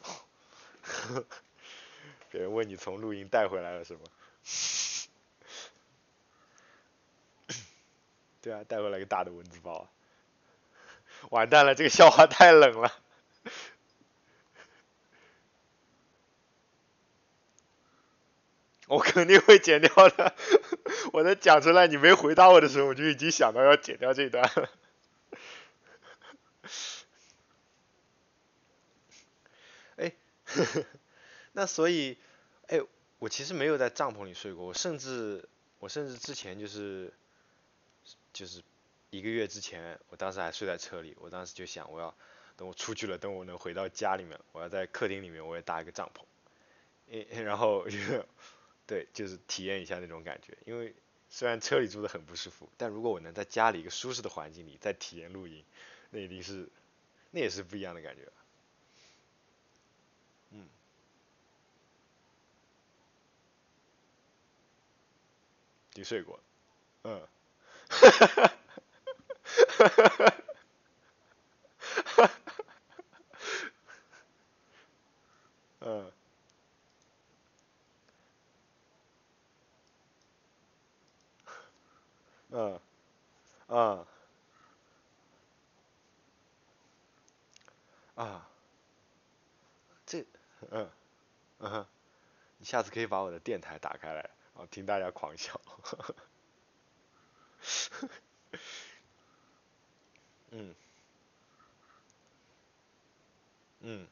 [2.30, 4.01] 别人问你从露营带回来了什么？
[8.43, 9.88] 对啊，带回来个大的蚊子包。
[11.30, 12.93] 完蛋了，这个笑话太冷了。
[18.88, 20.34] 我肯定会剪掉的。
[21.14, 24.68] 我在讲出来你没回答我的时候，我就已经想到要剪掉这段了。
[31.53, 32.16] 那所以，
[32.68, 32.80] 哎，
[33.18, 35.48] 我其实没有在帐篷里睡过，我甚至，
[35.78, 37.12] 我甚至之前就是，
[38.32, 38.62] 就是
[39.11, 42.14] 一个月之前，我当时还睡在车里，我当时就想，我要
[42.57, 46.22] 等我出去了，等我能回到家里面，我要在客厅里面我也搭一个帐篷，
[47.11, 47.86] 诶，然后，
[48.86, 50.94] 对，就是体验一下那种感觉，因为
[51.30, 55.64] 虽然车里住的很不舒服，但如果我能在家里一个舒适的环境里再体验露营，
[56.11, 56.68] 那一定是，
[57.30, 58.22] 那也是不一样的感觉。
[65.95, 66.40] 你睡过？
[67.05, 67.26] 嗯，
[67.88, 68.53] 哈哈哈
[69.66, 70.32] 哈哈哈，
[72.05, 72.32] 哈哈，
[75.80, 76.12] 嗯，
[82.51, 82.80] 嗯，
[83.66, 84.07] 啊，
[88.14, 88.49] 啊，
[90.07, 90.24] 这，
[90.70, 90.88] 嗯，
[91.59, 91.86] 嗯，
[92.59, 95.61] 你下次可以把我的电台打开来，然后听大家狂笑。
[100.53, 100.74] 嗯，
[103.80, 104.07] 嗯，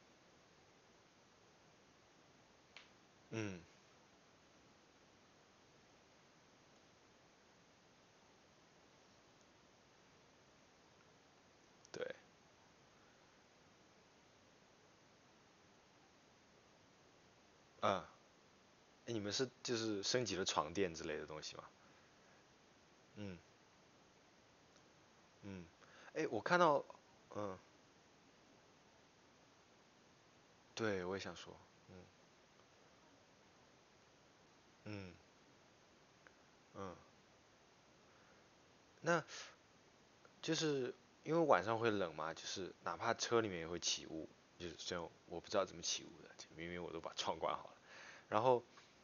[3.31, 3.61] 嗯，
[11.93, 12.05] 对，
[17.81, 18.05] 啊，
[19.13, 21.65] 你们是就是升级了床垫之类的东西吗？
[23.17, 23.39] 嗯，
[25.43, 25.65] 嗯，
[26.15, 26.85] 哎，我看到，
[27.35, 27.59] 嗯，
[30.75, 31.55] 对，我也想说，
[31.89, 31.95] 嗯，
[34.85, 35.13] 嗯，
[36.75, 36.95] 嗯，
[39.03, 39.23] 那
[40.43, 40.95] 就是
[41.25, 47.75] 因为晚上会冷嘛，就是哪怕车里面也会起雾，就是虽然我不知道怎么起雾的，明明我都把窗关好了。
[48.29, 48.63] 然后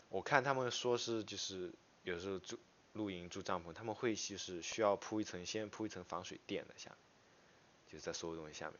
[0.08, 1.72] 我看他们说是就是
[2.04, 2.58] 有时候住
[2.92, 6.98] 露营住帐篷，他们会就是需要铺一层先铺一层防水垫的下面，
[7.92, 8.78] 就是在所有东西下面，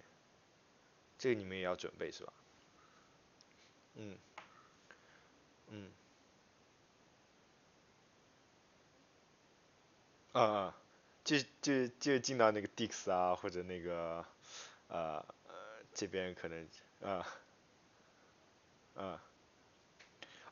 [1.19, 2.33] 这个你们也要准备是吧？
[3.97, 4.17] 嗯
[5.69, 5.91] 嗯
[10.33, 10.77] 啊啊，
[11.25, 14.25] 就就就进到那个 Dix 啊或者那个
[14.89, 15.55] 呃呃
[15.95, 16.69] 这边可能
[17.03, 17.27] 啊
[18.97, 19.23] 啊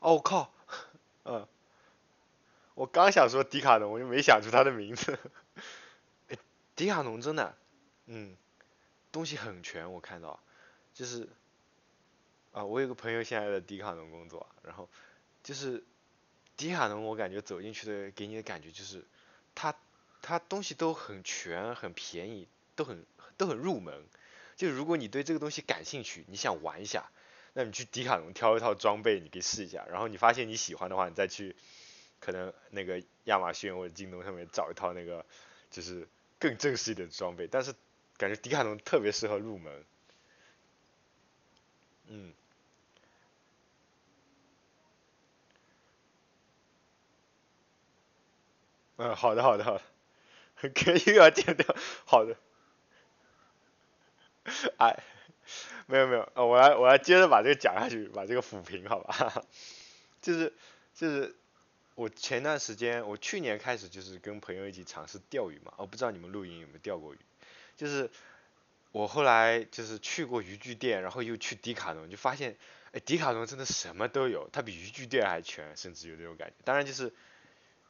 [0.05, 0.53] 哦我靠，
[1.23, 1.47] 嗯，
[2.75, 5.17] 我刚想说迪卡侬，我就没想出他的名字。
[6.75, 7.57] 迪卡侬真的，
[8.05, 8.37] 嗯，
[9.11, 10.39] 东西很全，我看到，
[10.93, 11.27] 就是，
[12.51, 14.87] 啊，我有个朋友现在在迪卡侬工作，然后
[15.41, 15.83] 就是
[16.55, 19.03] 迪卡侬，我感觉走进去的给你的感觉就是，
[19.55, 19.73] 它
[20.21, 23.03] 它东西都很全，很便宜，都很
[23.37, 24.05] 都很入门。
[24.55, 27.09] 就如果你对这个东西感兴趣，你想玩一下，
[27.55, 29.85] 那你去迪卡侬挑一套装备，你可以试一下。
[29.89, 31.55] 然后你发现你喜欢的话，你再去
[32.19, 35.25] 可能那个亚马逊或者京东上面找一套那个
[35.71, 36.07] 就是
[36.39, 37.47] 更正式一点的装备。
[37.47, 37.73] 但是
[38.17, 39.85] 感觉迪卡侬特别适合入门。
[42.07, 42.33] 嗯。
[48.97, 49.81] 嗯，好的，好的，好的，
[50.75, 51.75] 可以要剪掉，
[52.05, 52.35] 好的。
[54.77, 55.03] 哎，
[55.85, 59.43] 没有没有，呃，我来我来接着把这个讲下去，把这个抚平，好吧？
[60.21, 60.53] 就是
[60.93, 61.35] 就是
[61.95, 67.19] 我前段时间，我去年开始就是跟朋友一起尝试钓鱼嘛，我不知道你们露营有没有钓过鱼，
[67.75, 68.09] 就是
[68.91, 72.57] 我后来就是去过渔具店，然后又去迪卡侬，就发现，
[72.91, 76.55] 哎，迪卡侬真的什么都有，它比渔具店还全，甚至有这种感觉。
[76.63, 77.13] 当然就是。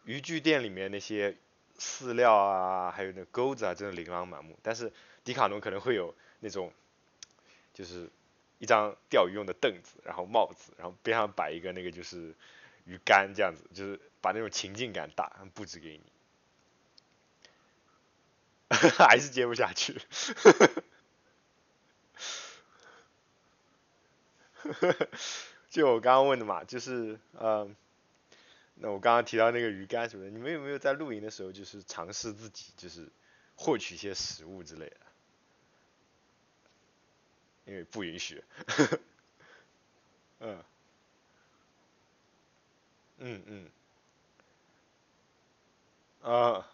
[0.07, 1.35] 渔具店里面那些
[1.79, 4.55] 饲料啊，还有那钩子啊，真的琳琅满目。
[4.61, 4.93] 但是
[5.23, 6.71] 迪卡侬可能会有那种，
[7.75, 8.09] 就是
[8.57, 12.33] 一张钓鱼用的凳子，然后帽子，然后边上摆一个那个就是
[12.85, 16.01] 鱼竿这样子，就是把那种情境感大布置给你。
[18.97, 20.01] 还是接不下去。
[25.69, 27.75] 就我刚刚问的嘛，就是嗯。
[28.77, 33.07] 那我刚刚提到那个鱼竿什么的，你们有没有在露营的时候就是尝试自己就是
[33.55, 34.97] 获取一些食物之类的？
[37.65, 38.41] 因为不允许。
[40.41, 40.65] 嗯。
[43.19, 43.65] 嗯嗯。
[46.21, 46.65] 啊。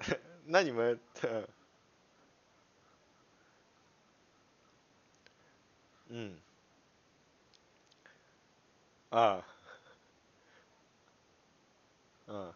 [0.46, 0.98] 那你们，
[6.08, 6.36] 嗯。
[9.10, 9.44] 啊，
[12.28, 12.52] 嗯，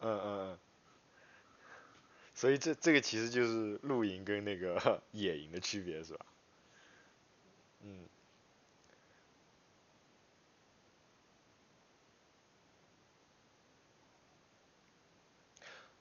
[0.00, 0.58] 嗯嗯嗯，
[2.38, 6.26] 所以这这个其实就是露营跟那个 野营的区别是吧？
[7.82, 8.08] 嗯，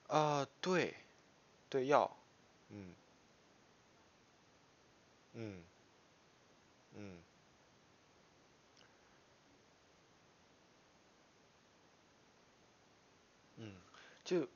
[0.08, 0.96] 啊，对，
[1.70, 2.10] 对要，
[2.70, 2.94] 嗯。
[5.34, 5.64] 嗯，
[6.96, 7.18] 嗯，
[13.58, 13.74] 嗯，
[14.24, 14.48] 就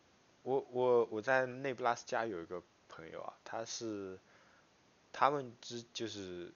[0.44, 4.20] 我我我在内布拉斯加有一个朋友啊，他是
[5.12, 6.52] 他们之就是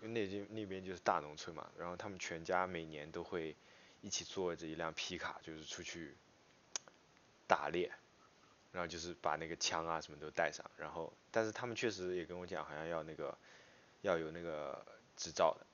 [0.00, 3.56] 那边那边就是大农村嘛，然后他们全家每年都会
[4.02, 6.16] 一起坐着一辆皮卡，就是出去
[7.46, 7.90] 打猎。
[8.72, 13.34] 然后就是把那个枪啊什么都带上，然后但是他们确实也跟我讲，好像要那个
[14.02, 14.84] 要有那个
[15.16, 15.66] 执照的。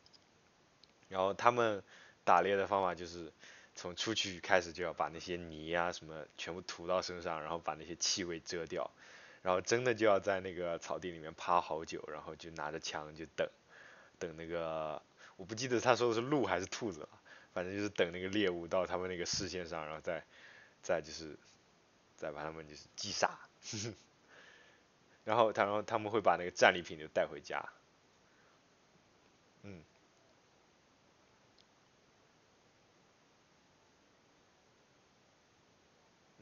[1.08, 1.82] 然后他们
[2.24, 3.32] 打猎的方法就是
[3.74, 8.90] 从出去开始就要把那些泥啊什么全部涂到身上，然后把那些气味遮掉，
[9.42, 13.48] 然后真的就要在那个草地里面趴好久，然后就拿着枪就等
[14.18, 15.02] 等那个
[15.36, 17.08] 我不记得他说的是鹿还是兔子了，
[17.52, 20.24] 反正就是等那个猎物到他们那个视线上，然后再
[20.82, 21.38] 再就是。
[22.14, 23.36] 再把他们就是击杀，
[25.24, 27.68] 然后他然后他们会把那个战利品就带回家，
[29.64, 29.82] 嗯，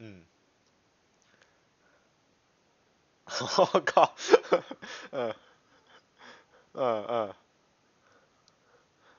[0.02, 0.24] 嗯，
[3.28, 4.14] 我靠，
[5.12, 5.34] 嗯，
[6.72, 7.34] 嗯嗯，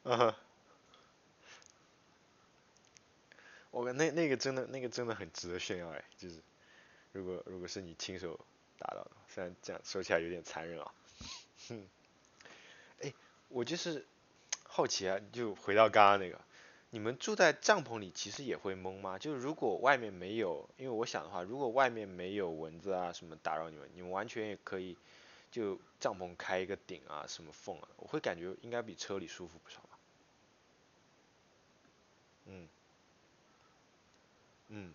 [0.03, 0.33] 嗯。
[3.69, 6.41] 我那那个真的那个真的很值得炫耀哎，就是
[7.13, 8.37] 如果如果是你亲手
[8.79, 10.91] 打到的，虽然这样说起来有点残忍啊，
[11.69, 11.87] 哼，
[13.01, 13.13] 哎，
[13.49, 14.05] 我就是
[14.63, 16.41] 好奇啊，就回到刚刚那个，
[16.91, 19.17] 你们住在帐篷里其实也会懵吗？
[19.17, 24.97] 就是如果外面没有，因为我想的话，如果外面没有蚊子啊什么打扰你们，你们完全也可以
[25.51, 29.97] 就帐篷开一个顶啊什么缝啊，我会感觉应该比车里舒服不少吧？
[32.45, 32.67] 嗯。
[34.73, 34.93] 嗯，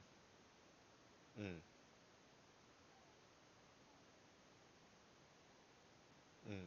[1.36, 1.60] 嗯，
[6.46, 6.66] 嗯，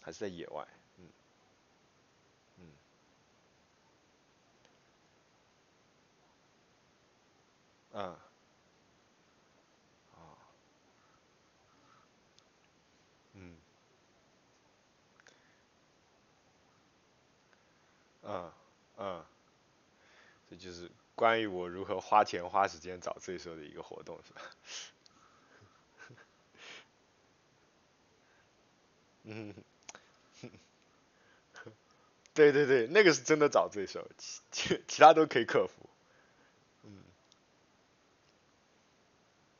[0.00, 0.66] 还是在野外，
[7.98, 8.16] 嗯，
[10.14, 10.20] 啊，
[13.34, 13.56] 嗯，
[18.22, 18.52] 嗯，
[18.96, 19.24] 啊，
[20.50, 24.40] 这就是关于我如何花钱花时间找罪受的一个活动，是吧？
[29.24, 29.54] 嗯，
[32.34, 35.88] 对对对，那个是真的找罪受，其其其他都可以克服。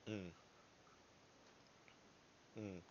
[0.09, 0.33] 嗯
[2.57, 2.83] 嗯，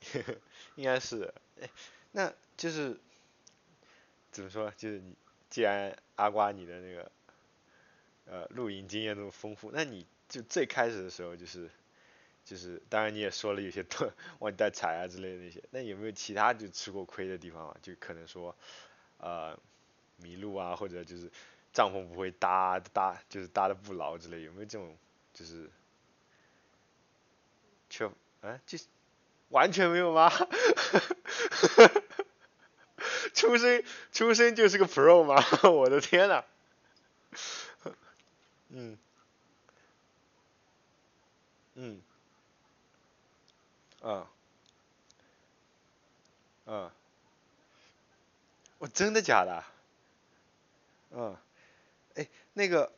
[0.76, 1.68] 应该是，哎，
[2.12, 2.98] 那就是
[4.30, 4.70] 怎么说？
[4.76, 5.14] 就是你
[5.50, 7.10] 既然阿瓜你的那个
[8.26, 11.70] 呃露营经验那么丰富，那你就最开始的时候就是
[12.44, 17.76] 就是当然你也说了有些断 忘记带柴啊之类的那些，那有没有其他就吃过亏的地方啊？
[17.82, 18.56] 就可能说
[19.22, 19.58] 呃
[20.18, 21.30] 迷路啊，或者就是
[21.72, 24.96] 帐篷不会搭搭就是搭的不牢之类，有没有这种
[25.34, 25.68] 就是
[27.88, 28.10] 缺
[28.40, 28.84] 哎就是
[29.50, 30.32] 完全没有吗？
[33.34, 35.42] 出生出生就是个 pro 吗？
[35.70, 36.44] 我的天呐！
[38.70, 38.96] 嗯
[41.76, 42.00] 嗯
[44.02, 44.26] 啊
[46.66, 46.92] 啊，
[48.82, 49.62] 我真的假的？
[51.10, 51.36] 嗯，
[52.16, 52.92] 哎，那个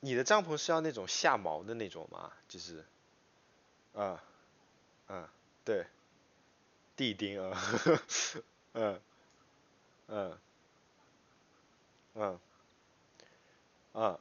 [0.00, 2.32] 你的帐篷是要那种下毛的那种吗？
[2.48, 2.84] 就是
[3.94, 4.22] 啊
[5.08, 5.30] 啊
[5.64, 5.86] 对，
[6.96, 7.60] 地钉啊，
[8.72, 9.00] 嗯
[10.08, 10.38] 嗯
[12.14, 12.38] 嗯
[13.94, 14.18] 嗯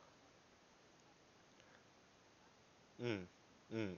[2.97, 3.27] 嗯
[3.69, 3.97] 嗯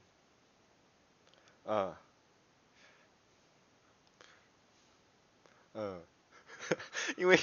[1.65, 1.95] 嗯
[5.73, 6.01] 嗯，
[7.17, 7.39] 因为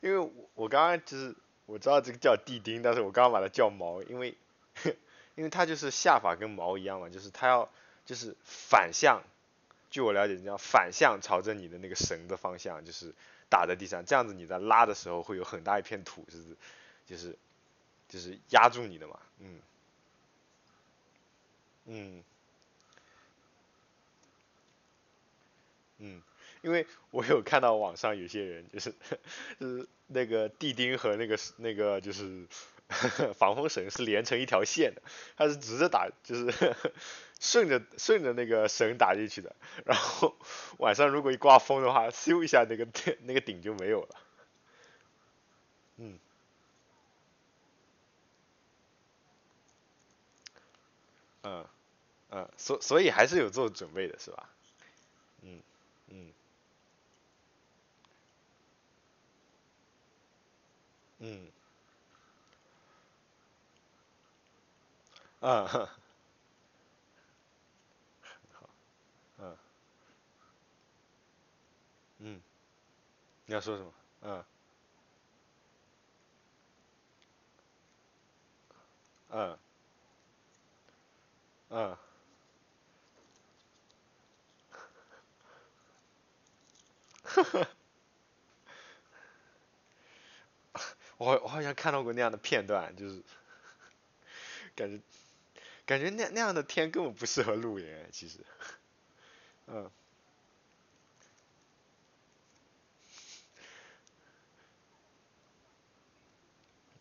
[0.00, 1.34] 因为我刚刚就是
[1.66, 4.36] 我知道这个叫地钉，但是我刚刚把它叫毛，因为
[5.34, 7.68] 因为它就是下法跟毛一样嘛，就是它要
[8.04, 9.22] 就是反向，
[9.90, 13.12] 据我了解你要反向朝着你的那个绳的方向，就是
[13.48, 16.44] 打在地上，这样子你在拉的时候会有很大一片土就是
[17.06, 17.36] 就是
[18.08, 19.58] 就是压住你的嘛，嗯
[21.86, 22.22] 嗯。
[26.04, 26.20] 嗯，
[26.62, 28.94] 因为我有看到网上有些人就是
[29.60, 32.46] 就是那个地钉和那个那个就是
[33.38, 35.02] 防风绳是连成一条线的，
[35.36, 36.74] 它是直着打，就是
[37.40, 39.54] 顺着顺着那个绳打进去的，
[39.84, 40.36] 然后
[40.78, 42.86] 晚上如果一刮风的话，咻一下那个
[43.24, 44.16] 那个顶就没有了。
[45.98, 46.18] 嗯
[51.42, 51.64] 嗯
[52.30, 54.48] 嗯，所所以还是有做准备的是吧？
[55.42, 55.60] 嗯
[56.08, 56.32] 嗯
[61.22, 61.52] 嗯
[65.40, 65.88] 嗯
[69.38, 69.56] 嗯
[72.18, 72.40] 嗯，
[73.46, 73.92] 你要说什么？
[74.22, 74.44] 嗯
[79.30, 79.58] 嗯
[81.70, 81.96] 嗯，
[87.24, 87.66] 呵呵
[91.24, 93.22] 我我好像看到过那样的片段，就是
[94.74, 95.00] 感觉
[95.86, 98.38] 感觉那那样的天根本不适合露营，其实，
[99.66, 99.90] 嗯，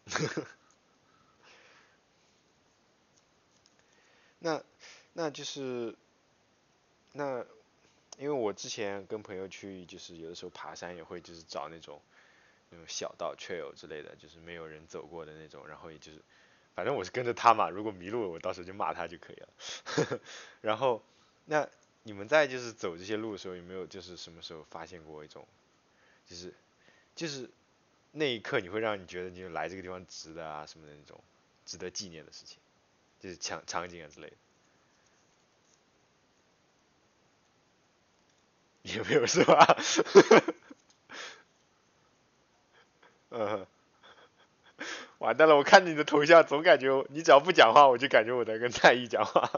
[4.39, 4.61] 那
[5.13, 5.95] 那就是
[7.13, 7.45] 那
[8.17, 12.01] 因为我之前跟朋友去，就是有的时候爬山也会就是找那种
[12.71, 16.19] 那种小道 trail 之类的，就是没有人走过的那种，然后也就是
[16.73, 19.49] 反正我是跟着他嘛，如果迷路了我到时候就骂他就可以了。
[20.61, 21.03] 然后
[21.45, 21.67] 那
[22.03, 25.45] 你们在就是走这些路的时候，有没有就是什么时候发现过一种
[26.27, 26.53] 就是
[27.15, 27.49] 就是
[28.13, 31.21] 那一刻你会让你觉得你来这个地方值得啊什么的那种
[31.65, 32.57] 值得纪念的事情，
[33.19, 34.35] 就是场场景啊之类的，
[38.97, 39.77] 有没有是吧？
[43.31, 43.65] 嗯，
[45.19, 49.49] 完蛋了，我看你的头像，总感觉你只要不讲话，我就感觉我在跟蔡依讲话。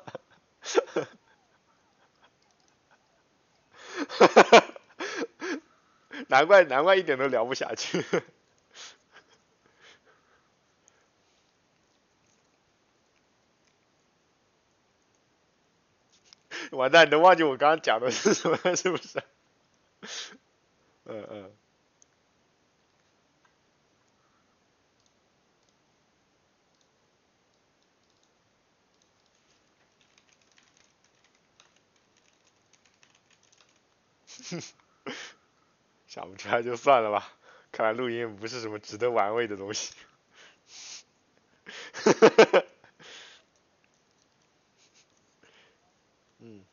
[6.27, 8.03] 难怪难怪一点都聊不下去。
[16.71, 19.21] 完蛋，你都忘记我刚刚讲的是什么了，是不是？
[21.05, 21.51] 嗯嗯，
[36.07, 37.27] 想不出来就算了吧。
[37.71, 39.93] 看来录音不是什么值得玩味的东西。
[46.39, 46.63] 嗯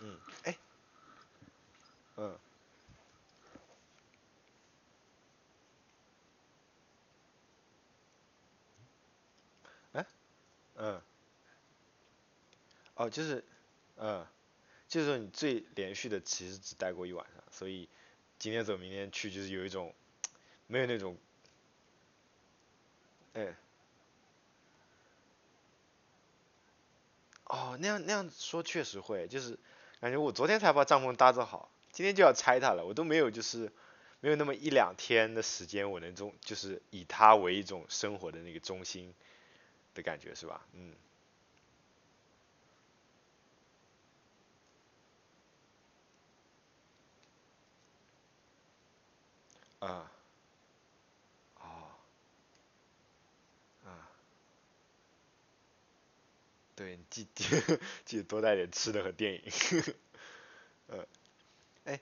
[0.00, 0.56] 嗯，哎，
[2.16, 2.36] 嗯，
[9.92, 10.04] 哎，
[10.76, 11.00] 嗯，
[12.94, 13.44] 哦，就是，
[13.96, 14.26] 嗯，
[14.88, 17.88] 就是说你最连续的其实只待过一晚上，所以
[18.38, 19.94] 今天走明天去，就是有一种
[20.66, 21.16] 没有那种，
[23.34, 23.54] 哎，
[27.44, 29.58] 哦，那样那样说确实会，就是
[30.00, 33.70] 感觉我昨天才把帐篷搭设好，今天就要拆它了，我都没有就是
[34.20, 39.14] 没有那么一两天的时间，我能中就是以它为一种生活的那个中心
[39.94, 40.66] 的感觉是吧？
[40.74, 40.94] 嗯，
[49.80, 50.10] 啊，
[51.60, 51.64] 哦，
[53.84, 54.08] 啊，
[56.74, 57.44] 对，记记
[58.04, 59.42] 记得多带点吃的和电影，
[60.88, 61.06] 呃，
[61.84, 62.00] 哎，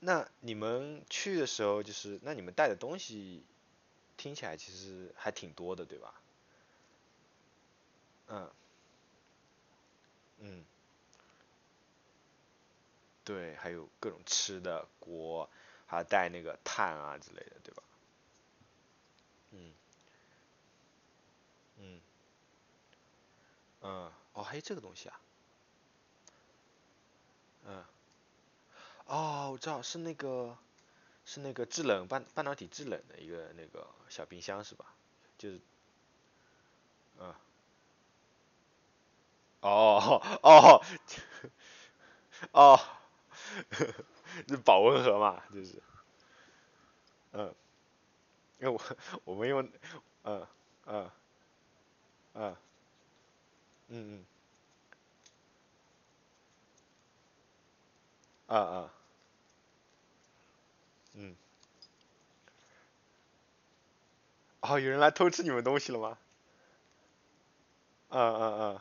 [0.00, 3.44] 那你们去的时候就是，那你们带的东西
[4.16, 6.14] 听起来其实还挺多的，对吧？
[8.30, 8.50] 嗯。
[10.38, 10.64] 嗯，
[13.24, 15.48] 对，还有各种吃的锅，
[15.86, 17.82] 还要带那个炭啊之类的，对吧？
[19.52, 19.72] 嗯。
[21.78, 22.00] 嗯。
[23.82, 25.20] 嗯，哦，还有这个东西啊？
[27.66, 27.84] 嗯，
[29.06, 30.56] 哦，我知道是那个
[31.24, 34.94] 是那个制冷半半导体制冷的一个那个小冰箱是吧？
[35.38, 35.60] 就是
[37.18, 37.34] 嗯，
[39.60, 40.82] 哦哦
[42.52, 42.78] 哦，
[44.48, 45.80] 是保温盒嘛，就是。
[47.32, 47.54] 嗯，
[48.58, 48.80] 因为我
[49.24, 49.60] 我们用
[50.24, 50.46] 嗯
[50.86, 51.10] 嗯
[52.34, 52.56] 嗯
[53.88, 54.24] 嗯嗯
[58.46, 58.92] 啊啊
[61.14, 61.34] 嗯，
[64.60, 66.16] 哦，有人来偷吃你们东西了吗？
[68.10, 68.80] 嗯嗯嗯，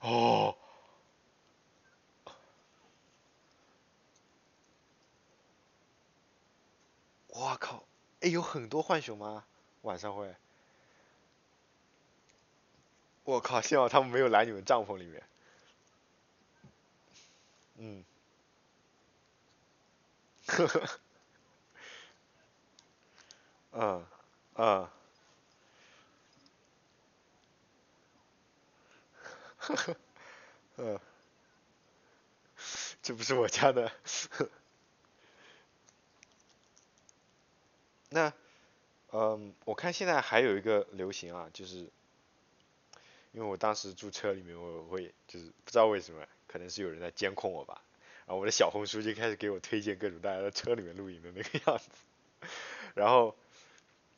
[0.00, 0.56] 哦，
[7.28, 7.84] 我靠，
[8.20, 9.44] 哎，有很多浣熊吗？
[9.82, 10.34] 晚上会？
[13.24, 15.22] 我靠，幸好他们没有来你们帐篷里面。
[17.76, 18.04] 嗯，
[20.46, 21.00] 呵 呵
[23.72, 24.04] 嗯
[24.54, 24.88] 嗯
[29.68, 29.96] 呵 呵
[30.76, 31.00] 嗯，
[33.02, 33.90] 这不是我家的。
[38.10, 38.32] 那
[39.12, 41.78] 嗯，我看现在还有一个流行啊，就是
[43.32, 47.82] 因为我当时住车里面，我会就是不知道为什么，可能是有人在监控我吧，
[48.26, 51.90] 然后我的小红书就开始给我推荐各种大家在车里面露营的那个样子。
[52.94, 53.36] 然后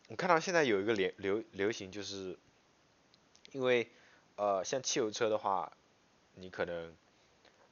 [0.09, 2.39] 我看到现在有一个流流流行，就是
[3.53, 3.89] 因为
[4.41, 5.71] 呃像汽油车的话，
[6.35, 6.97] 你可能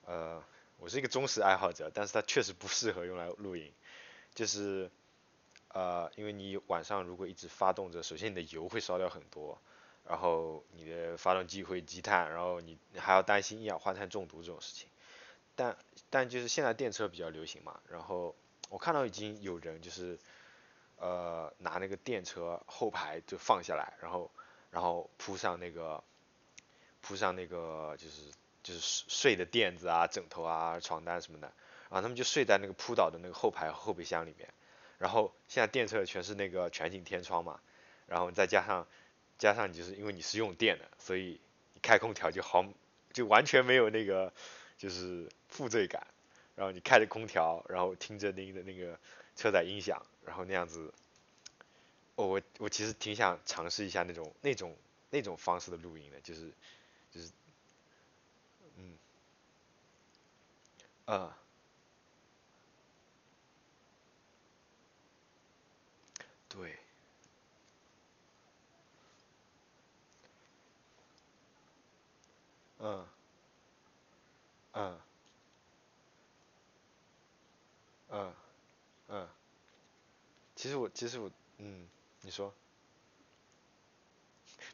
[0.04, 0.42] 呃
[0.78, 3.72] 我是一个忠实爱好者，但是它确实不适合用来露营，
[4.34, 4.90] 就是
[5.72, 9.58] 呃因为你晚上如果一直发动着，首先你的油会烧掉很多。
[10.08, 14.88] 然后你的发动机会积碳，然后你还要担心一氧化碳中毒这种事情。
[15.54, 15.76] 但
[16.08, 18.34] 但就是现在电车比较流行嘛，然后
[18.70, 20.18] 我看到已经有人就是
[20.96, 24.30] 呃拿那个电车后排就放下来，然后
[24.70, 26.02] 然后铺上那个
[27.00, 28.22] 铺上那个就是
[28.62, 31.52] 就是睡的垫子啊、枕头啊、床单什么的，
[31.90, 34.48] 然后他们就睡在那个铺倒的那个后排后备箱里面。
[34.98, 37.60] 然后现在电车全是那个全景天窗嘛，
[38.06, 38.86] 然后再加上
[39.38, 41.40] 加上就是因为你是用电的，所以
[41.74, 42.64] 你开空调就好，
[43.12, 44.32] 就完全没有那个
[44.76, 46.06] 就是负罪感。
[46.56, 48.98] 然后你开着空调，然后听着那个那个
[49.36, 50.92] 车载音响，然后那样子，
[52.16, 54.76] 哦，我我其实挺想尝试一下那种那种
[55.10, 56.50] 那种方式的录音的，就是
[57.18, 57.30] 就是
[58.76, 58.98] 嗯。
[61.06, 61.36] 啊
[66.50, 66.78] 对。
[72.80, 73.04] 嗯
[74.74, 74.98] 嗯
[78.08, 78.32] 嗯
[79.08, 79.28] 嗯，
[80.54, 81.88] 其实我其实我嗯
[82.22, 82.52] 你说。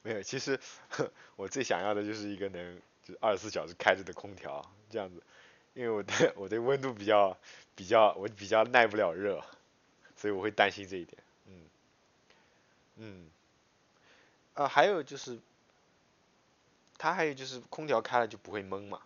[0.05, 0.61] 没有，其实
[1.35, 5.23] 我最想要的就是一个能就二十四小时开着的空调，这样子，
[5.73, 7.35] 因为我对我对温度比较
[7.75, 9.43] 比较我比较耐不了热，
[10.15, 11.23] 所以我会担心这一点。
[11.47, 11.61] 嗯
[12.97, 13.31] 嗯，
[14.53, 15.39] 啊，还有就是，
[16.99, 19.01] 它还有就是空调开了就不会闷嘛。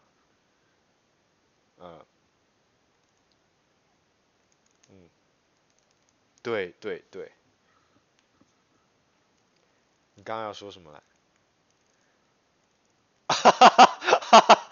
[1.78, 2.04] 嗯
[4.90, 5.08] 嗯，
[6.42, 7.30] 对对对。
[10.28, 11.00] 刚要说什么来？
[13.28, 14.68] 哈！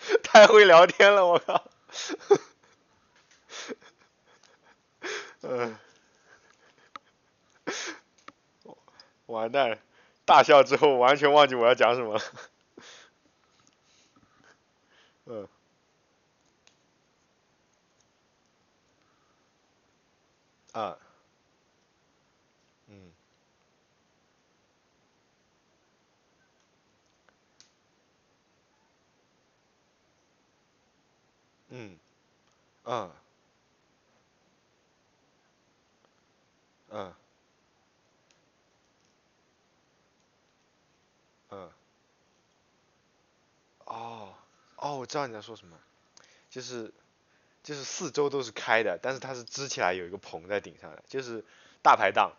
[0.22, 1.64] 太会聊天了，我靠！
[5.42, 5.78] 嗯，
[9.26, 9.78] 完蛋，
[10.24, 12.22] 大笑之后完全忘记我要讲什么了。
[15.26, 15.48] 嗯。
[20.74, 20.98] 啊。
[22.88, 23.12] 嗯。
[31.68, 31.98] 嗯，
[32.84, 33.10] 嗯，
[36.90, 37.12] 嗯，
[41.50, 41.68] 嗯，
[43.86, 44.32] 哦，
[44.76, 45.76] 哦，我知道你在说什么，
[46.50, 46.92] 就是
[47.64, 51.44] 就是四周都是开的，但是它是支起来有一个棚在顶上的，就是
[51.82, 52.32] 大排档，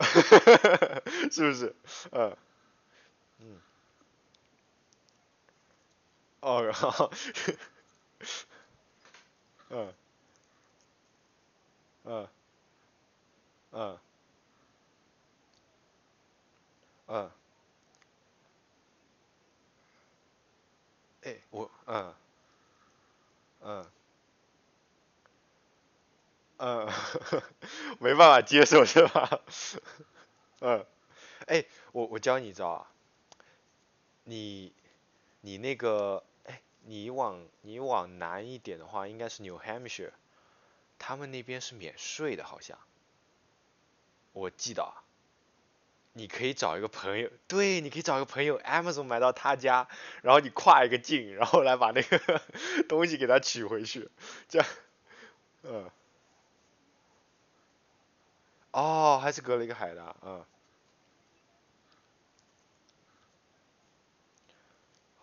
[1.30, 1.74] 是不是？
[2.12, 2.36] 嗯，
[3.38, 3.60] 嗯，
[6.40, 7.10] 哦，然后，
[9.70, 9.92] 嗯，
[12.04, 12.26] 嗯，
[13.72, 13.98] 嗯，
[17.06, 17.30] 嗯，
[21.22, 22.14] 哎，我，嗯，
[23.60, 23.84] 嗯，
[26.58, 26.86] 嗯，
[27.98, 29.40] 没办法接受是吧？
[30.60, 30.84] 嗯，
[31.46, 32.86] 哎，我我教你一招啊，
[34.24, 34.72] 你
[35.42, 36.33] 你那个，哎，
[36.86, 40.12] 你往你往南一点的话，应该是 New Hampshire，
[40.98, 42.78] 他们那边是免税的，好像，
[44.32, 44.92] 我记得。
[46.16, 49.88] 你可以找一个朋友，对，你可以找一个朋友，Amazon 买到他家，
[50.22, 52.40] 然后你跨一个境，然后来把那个
[52.88, 54.08] 东西给他取回去，
[54.48, 54.68] 这样，
[55.64, 55.90] 嗯，
[58.70, 60.44] 哦，还是隔了一个海的，嗯，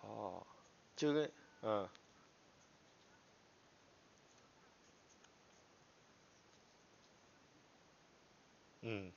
[0.02, 0.46] 哦，
[0.98, 1.32] 就跟，
[1.62, 1.88] 嗯，
[8.82, 9.12] 嗯，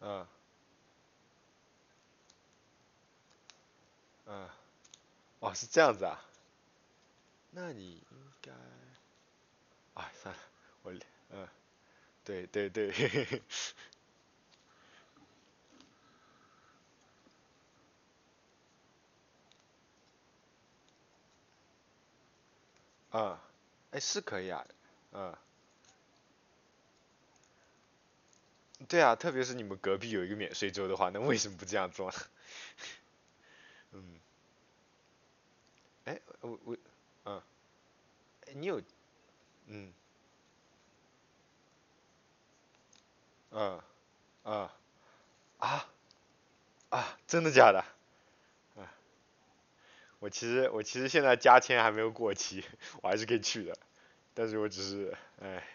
[0.00, 0.26] 嗯，
[4.26, 4.48] 嗯，
[5.40, 6.20] 哦，是这样子啊，
[7.50, 8.50] 那你应该，
[9.94, 10.40] 哎，算了，
[10.82, 10.92] 我，
[11.30, 11.48] 嗯，
[12.24, 12.92] 对对对，
[23.10, 23.40] 啊，
[23.90, 24.64] 哎，是可以啊，
[25.12, 25.34] 嗯。
[28.88, 32.16] 对啊，特别是你们隔壁有一个免税州的话，那为什么不这样做呢？
[33.92, 34.02] 嗯，
[36.04, 36.76] 哎，我我，
[37.24, 37.42] 嗯，
[38.46, 38.80] 哎，你有，
[39.66, 39.92] 嗯，
[43.50, 43.80] 嗯，
[44.44, 44.68] 嗯，
[45.58, 45.86] 啊
[46.90, 47.84] 啊，真的假的？
[50.20, 52.64] 我其实我其实现在加签还没有过期，
[53.02, 53.76] 我还是可以去的，
[54.32, 55.66] 但是我只是，哎，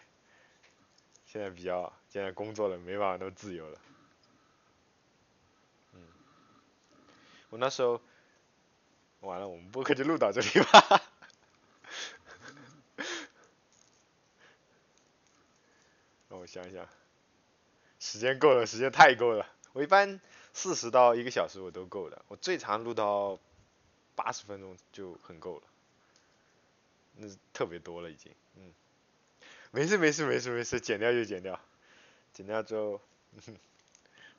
[1.26, 3.78] 现在比较现在工作了，没办法那么自由了。
[5.92, 6.00] 嗯，
[7.50, 8.00] 我那时候。
[9.20, 11.02] 完了，我们播客就录到这里吧。
[16.28, 16.86] 让我想想，
[17.98, 19.48] 时间够了，时间太够了。
[19.72, 20.20] 我一般
[20.52, 23.40] 四十到一个小时我都够的，我最长录到
[24.16, 25.62] 八十分钟就很够了，
[27.16, 28.32] 那特别多了已经。
[28.56, 28.72] 嗯，
[29.70, 31.60] 没事没事没事没事，剪掉就剪掉，
[32.32, 33.00] 剪掉之后，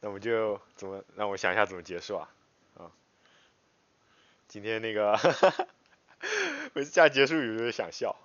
[0.01, 2.29] 那我们就怎么让我想一下怎么结束啊？
[2.75, 2.91] 啊。
[4.47, 5.17] 今天那个，
[6.73, 8.17] 每次这样结束语都想笑。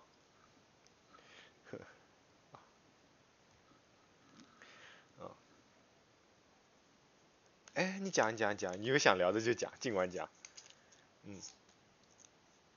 [7.75, 10.29] 哎，你讲讲讲，你有想聊的就讲，尽管讲。
[11.25, 11.43] 嗯。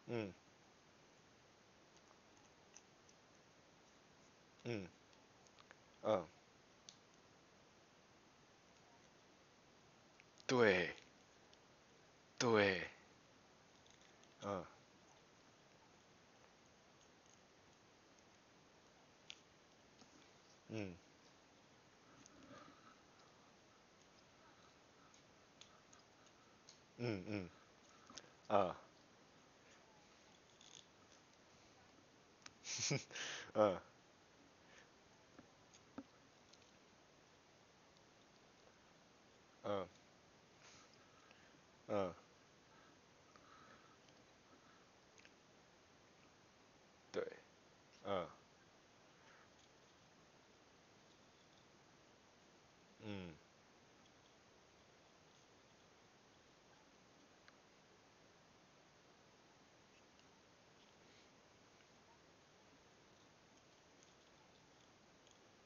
[0.07, 0.31] 嗯。
[4.65, 4.87] 嗯。
[6.03, 6.25] 嗯。
[10.49, 10.95] 对。
[12.39, 12.85] 对。
[14.43, 14.65] 嗯。
[20.69, 20.95] 嗯。
[26.97, 27.54] 嗯嗯。
[28.49, 28.75] 啊，
[33.55, 33.79] 嗯。
[39.63, 39.87] 嗯。
[41.87, 42.13] 嗯，
[47.11, 47.23] 对，
[48.03, 48.27] 嗯嗯。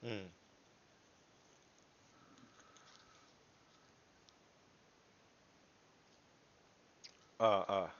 [0.10, 0.28] 嗯，
[7.38, 7.94] 啊啊，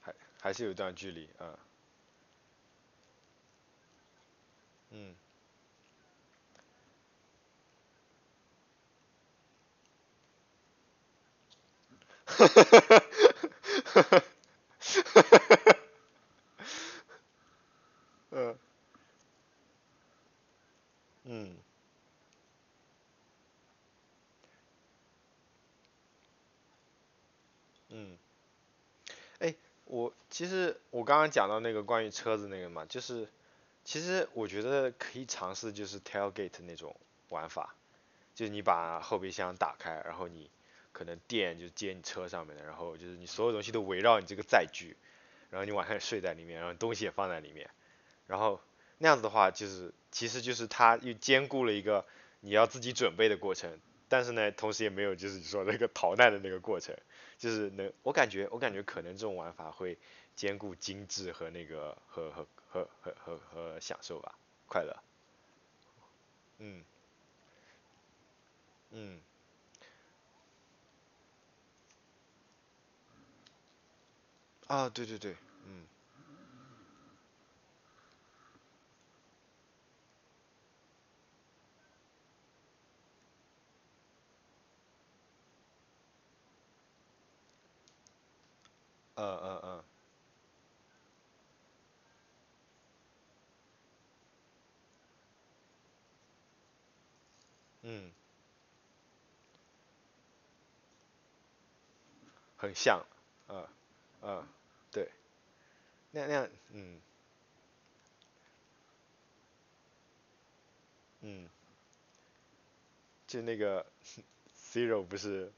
[0.00, 1.56] 还还是有一段距离，啊，
[4.90, 5.14] 嗯，
[12.26, 15.76] 哈哈哈哈哈哈，
[18.30, 18.58] 嗯
[21.24, 21.56] 嗯
[27.88, 28.18] 嗯。
[29.38, 29.54] 哎，
[29.84, 33.26] 我其实我刚刚讲到那个关于车子那个嘛，就是
[33.84, 36.94] 其实我觉得可以尝试就是 tailgate 那种
[37.30, 37.74] 玩法，
[38.34, 40.50] 就是你把后备箱打开，然后你
[40.92, 44.98] 可能电就接你车上面的，然后就是你所有东西都围绕你这个载具，
[45.48, 47.70] 然后你晚上睡在里面，然后东西也放在里面，
[48.26, 48.60] 然后
[48.98, 52.04] 那样子的话就是其实就是它又兼顾了一个
[52.40, 53.80] 你要自己准备的过程，
[54.10, 56.94] 但是呢，同时也没有就是你说那个 逃难的那个过程。
[57.38, 59.98] 就是能，我感觉我感觉可能这种玩法会
[60.36, 64.94] 兼顾精致和那个和和和和和和享受吧，快乐。
[66.60, 66.86] 嗯。
[68.92, 69.20] 嗯。
[74.68, 75.86] 啊，对对对，嗯。
[89.16, 89.84] 嗯嗯嗯
[97.86, 98.10] 嗯，
[102.56, 103.04] 很像，
[103.48, 103.66] 嗯
[104.22, 104.46] 嗯，
[104.90, 105.08] 对，
[106.10, 107.00] 那那样，嗯。
[111.20, 111.48] 嗯，
[113.26, 113.84] 就那个
[114.72, 115.52] Zero 不是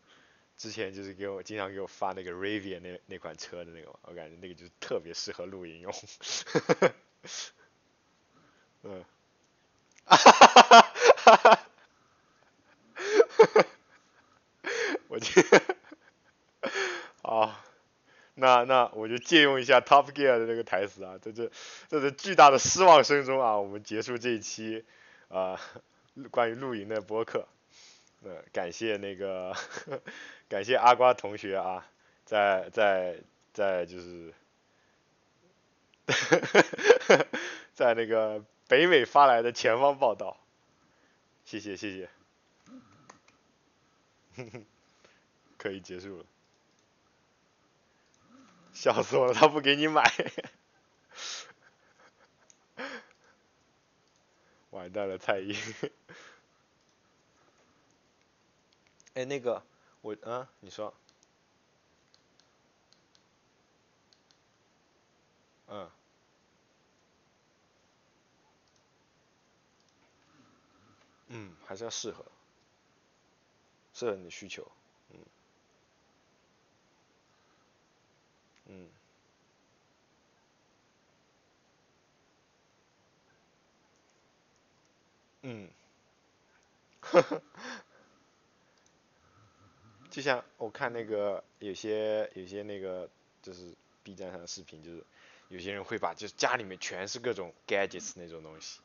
[0.56, 5.92] 之前就是给我经常给我发那个 Rivian 那那款车的那个嘛，我感觉那个就特别适合露营用。
[8.82, 9.04] 嗯，
[10.06, 10.82] 哈哈哈
[11.16, 11.67] 哈哈，
[15.18, 15.44] 我去，
[17.22, 17.52] 好，
[18.34, 21.48] 那那我就借用一下 Top Gear 的那个台词啊，在这
[21.88, 24.84] 在这巨大的失望声中啊，我们结束这一期
[25.28, 25.60] 啊、
[26.30, 27.48] 关于露营的播客。
[28.22, 29.56] 呃，感谢那个
[30.48, 31.84] 感谢阿瓜同学啊，
[32.24, 33.16] 在在
[33.52, 34.32] 在就是
[37.74, 40.36] 在那个北美发来的前方报道，
[41.44, 42.08] 谢谢谢
[44.36, 44.58] 谢，
[45.58, 46.24] 可以结束了，
[48.72, 50.02] 笑死我了，他不给你买，
[54.70, 55.54] 完蛋了，蔡依，
[59.14, 59.62] 哎那个
[60.02, 60.92] 我啊，你说，
[65.68, 65.88] 嗯。
[71.30, 72.24] 嗯，还是要适合。
[73.92, 74.66] 适合你的需求，
[78.68, 78.88] 嗯
[85.42, 85.70] 嗯嗯。
[90.10, 93.08] 就像我看那个有些有些那个
[93.42, 95.04] 就是 B 站上的视频，就是
[95.48, 98.80] 有些人会把就是家里面全是各种 gadgets 那种东西，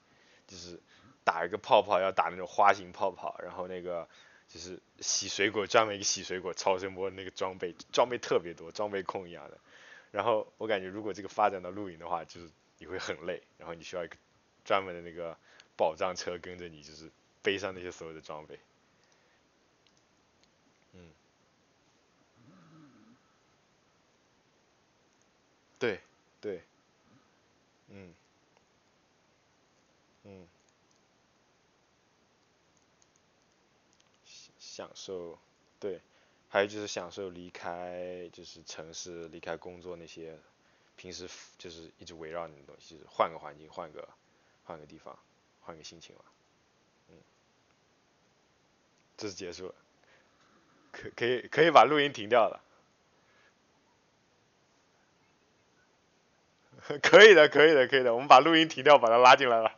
[0.48, 0.80] 就是
[1.24, 4.08] 打一个泡泡要打那种花形泡泡，然后那个
[4.48, 9.58] 就是洗水果专门一个洗水果超声波的那个装备，装备特别多，装备控一样的。
[10.14, 12.48] 然后我感觉如果这个发展到露营的话，就是
[12.78, 14.16] 你会很累，然后你需要一个
[14.64, 15.36] 专门的那个
[15.76, 17.10] 保障车跟着你，就是
[17.42, 18.60] 背上那些所有的装备。
[20.94, 21.10] 嗯，
[25.80, 26.00] 对
[26.40, 26.62] 对，
[27.90, 28.14] 嗯。
[30.26, 30.48] 嗯，
[34.58, 35.38] 享受
[35.82, 36.00] 对，
[36.54, 40.38] 还有就是享受离开就是城市，离开工作那些
[40.96, 41.28] 平时
[41.58, 44.08] 就是一直围绕你的东西，就是换个环境，换个
[44.64, 45.18] 换个地方，
[45.62, 46.22] 换个心情嘛。
[47.10, 47.16] 嗯，
[49.18, 49.74] 这是结束了，
[50.92, 52.62] 可可以可以把录音停掉了。
[57.02, 59.76] 可以的，可以的，可以的，我们把录音停掉，把他拉进来了。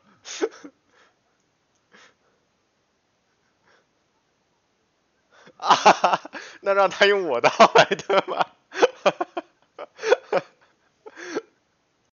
[5.57, 6.31] 啊哈哈，
[6.65, 8.47] 那让他用我的号来登吧。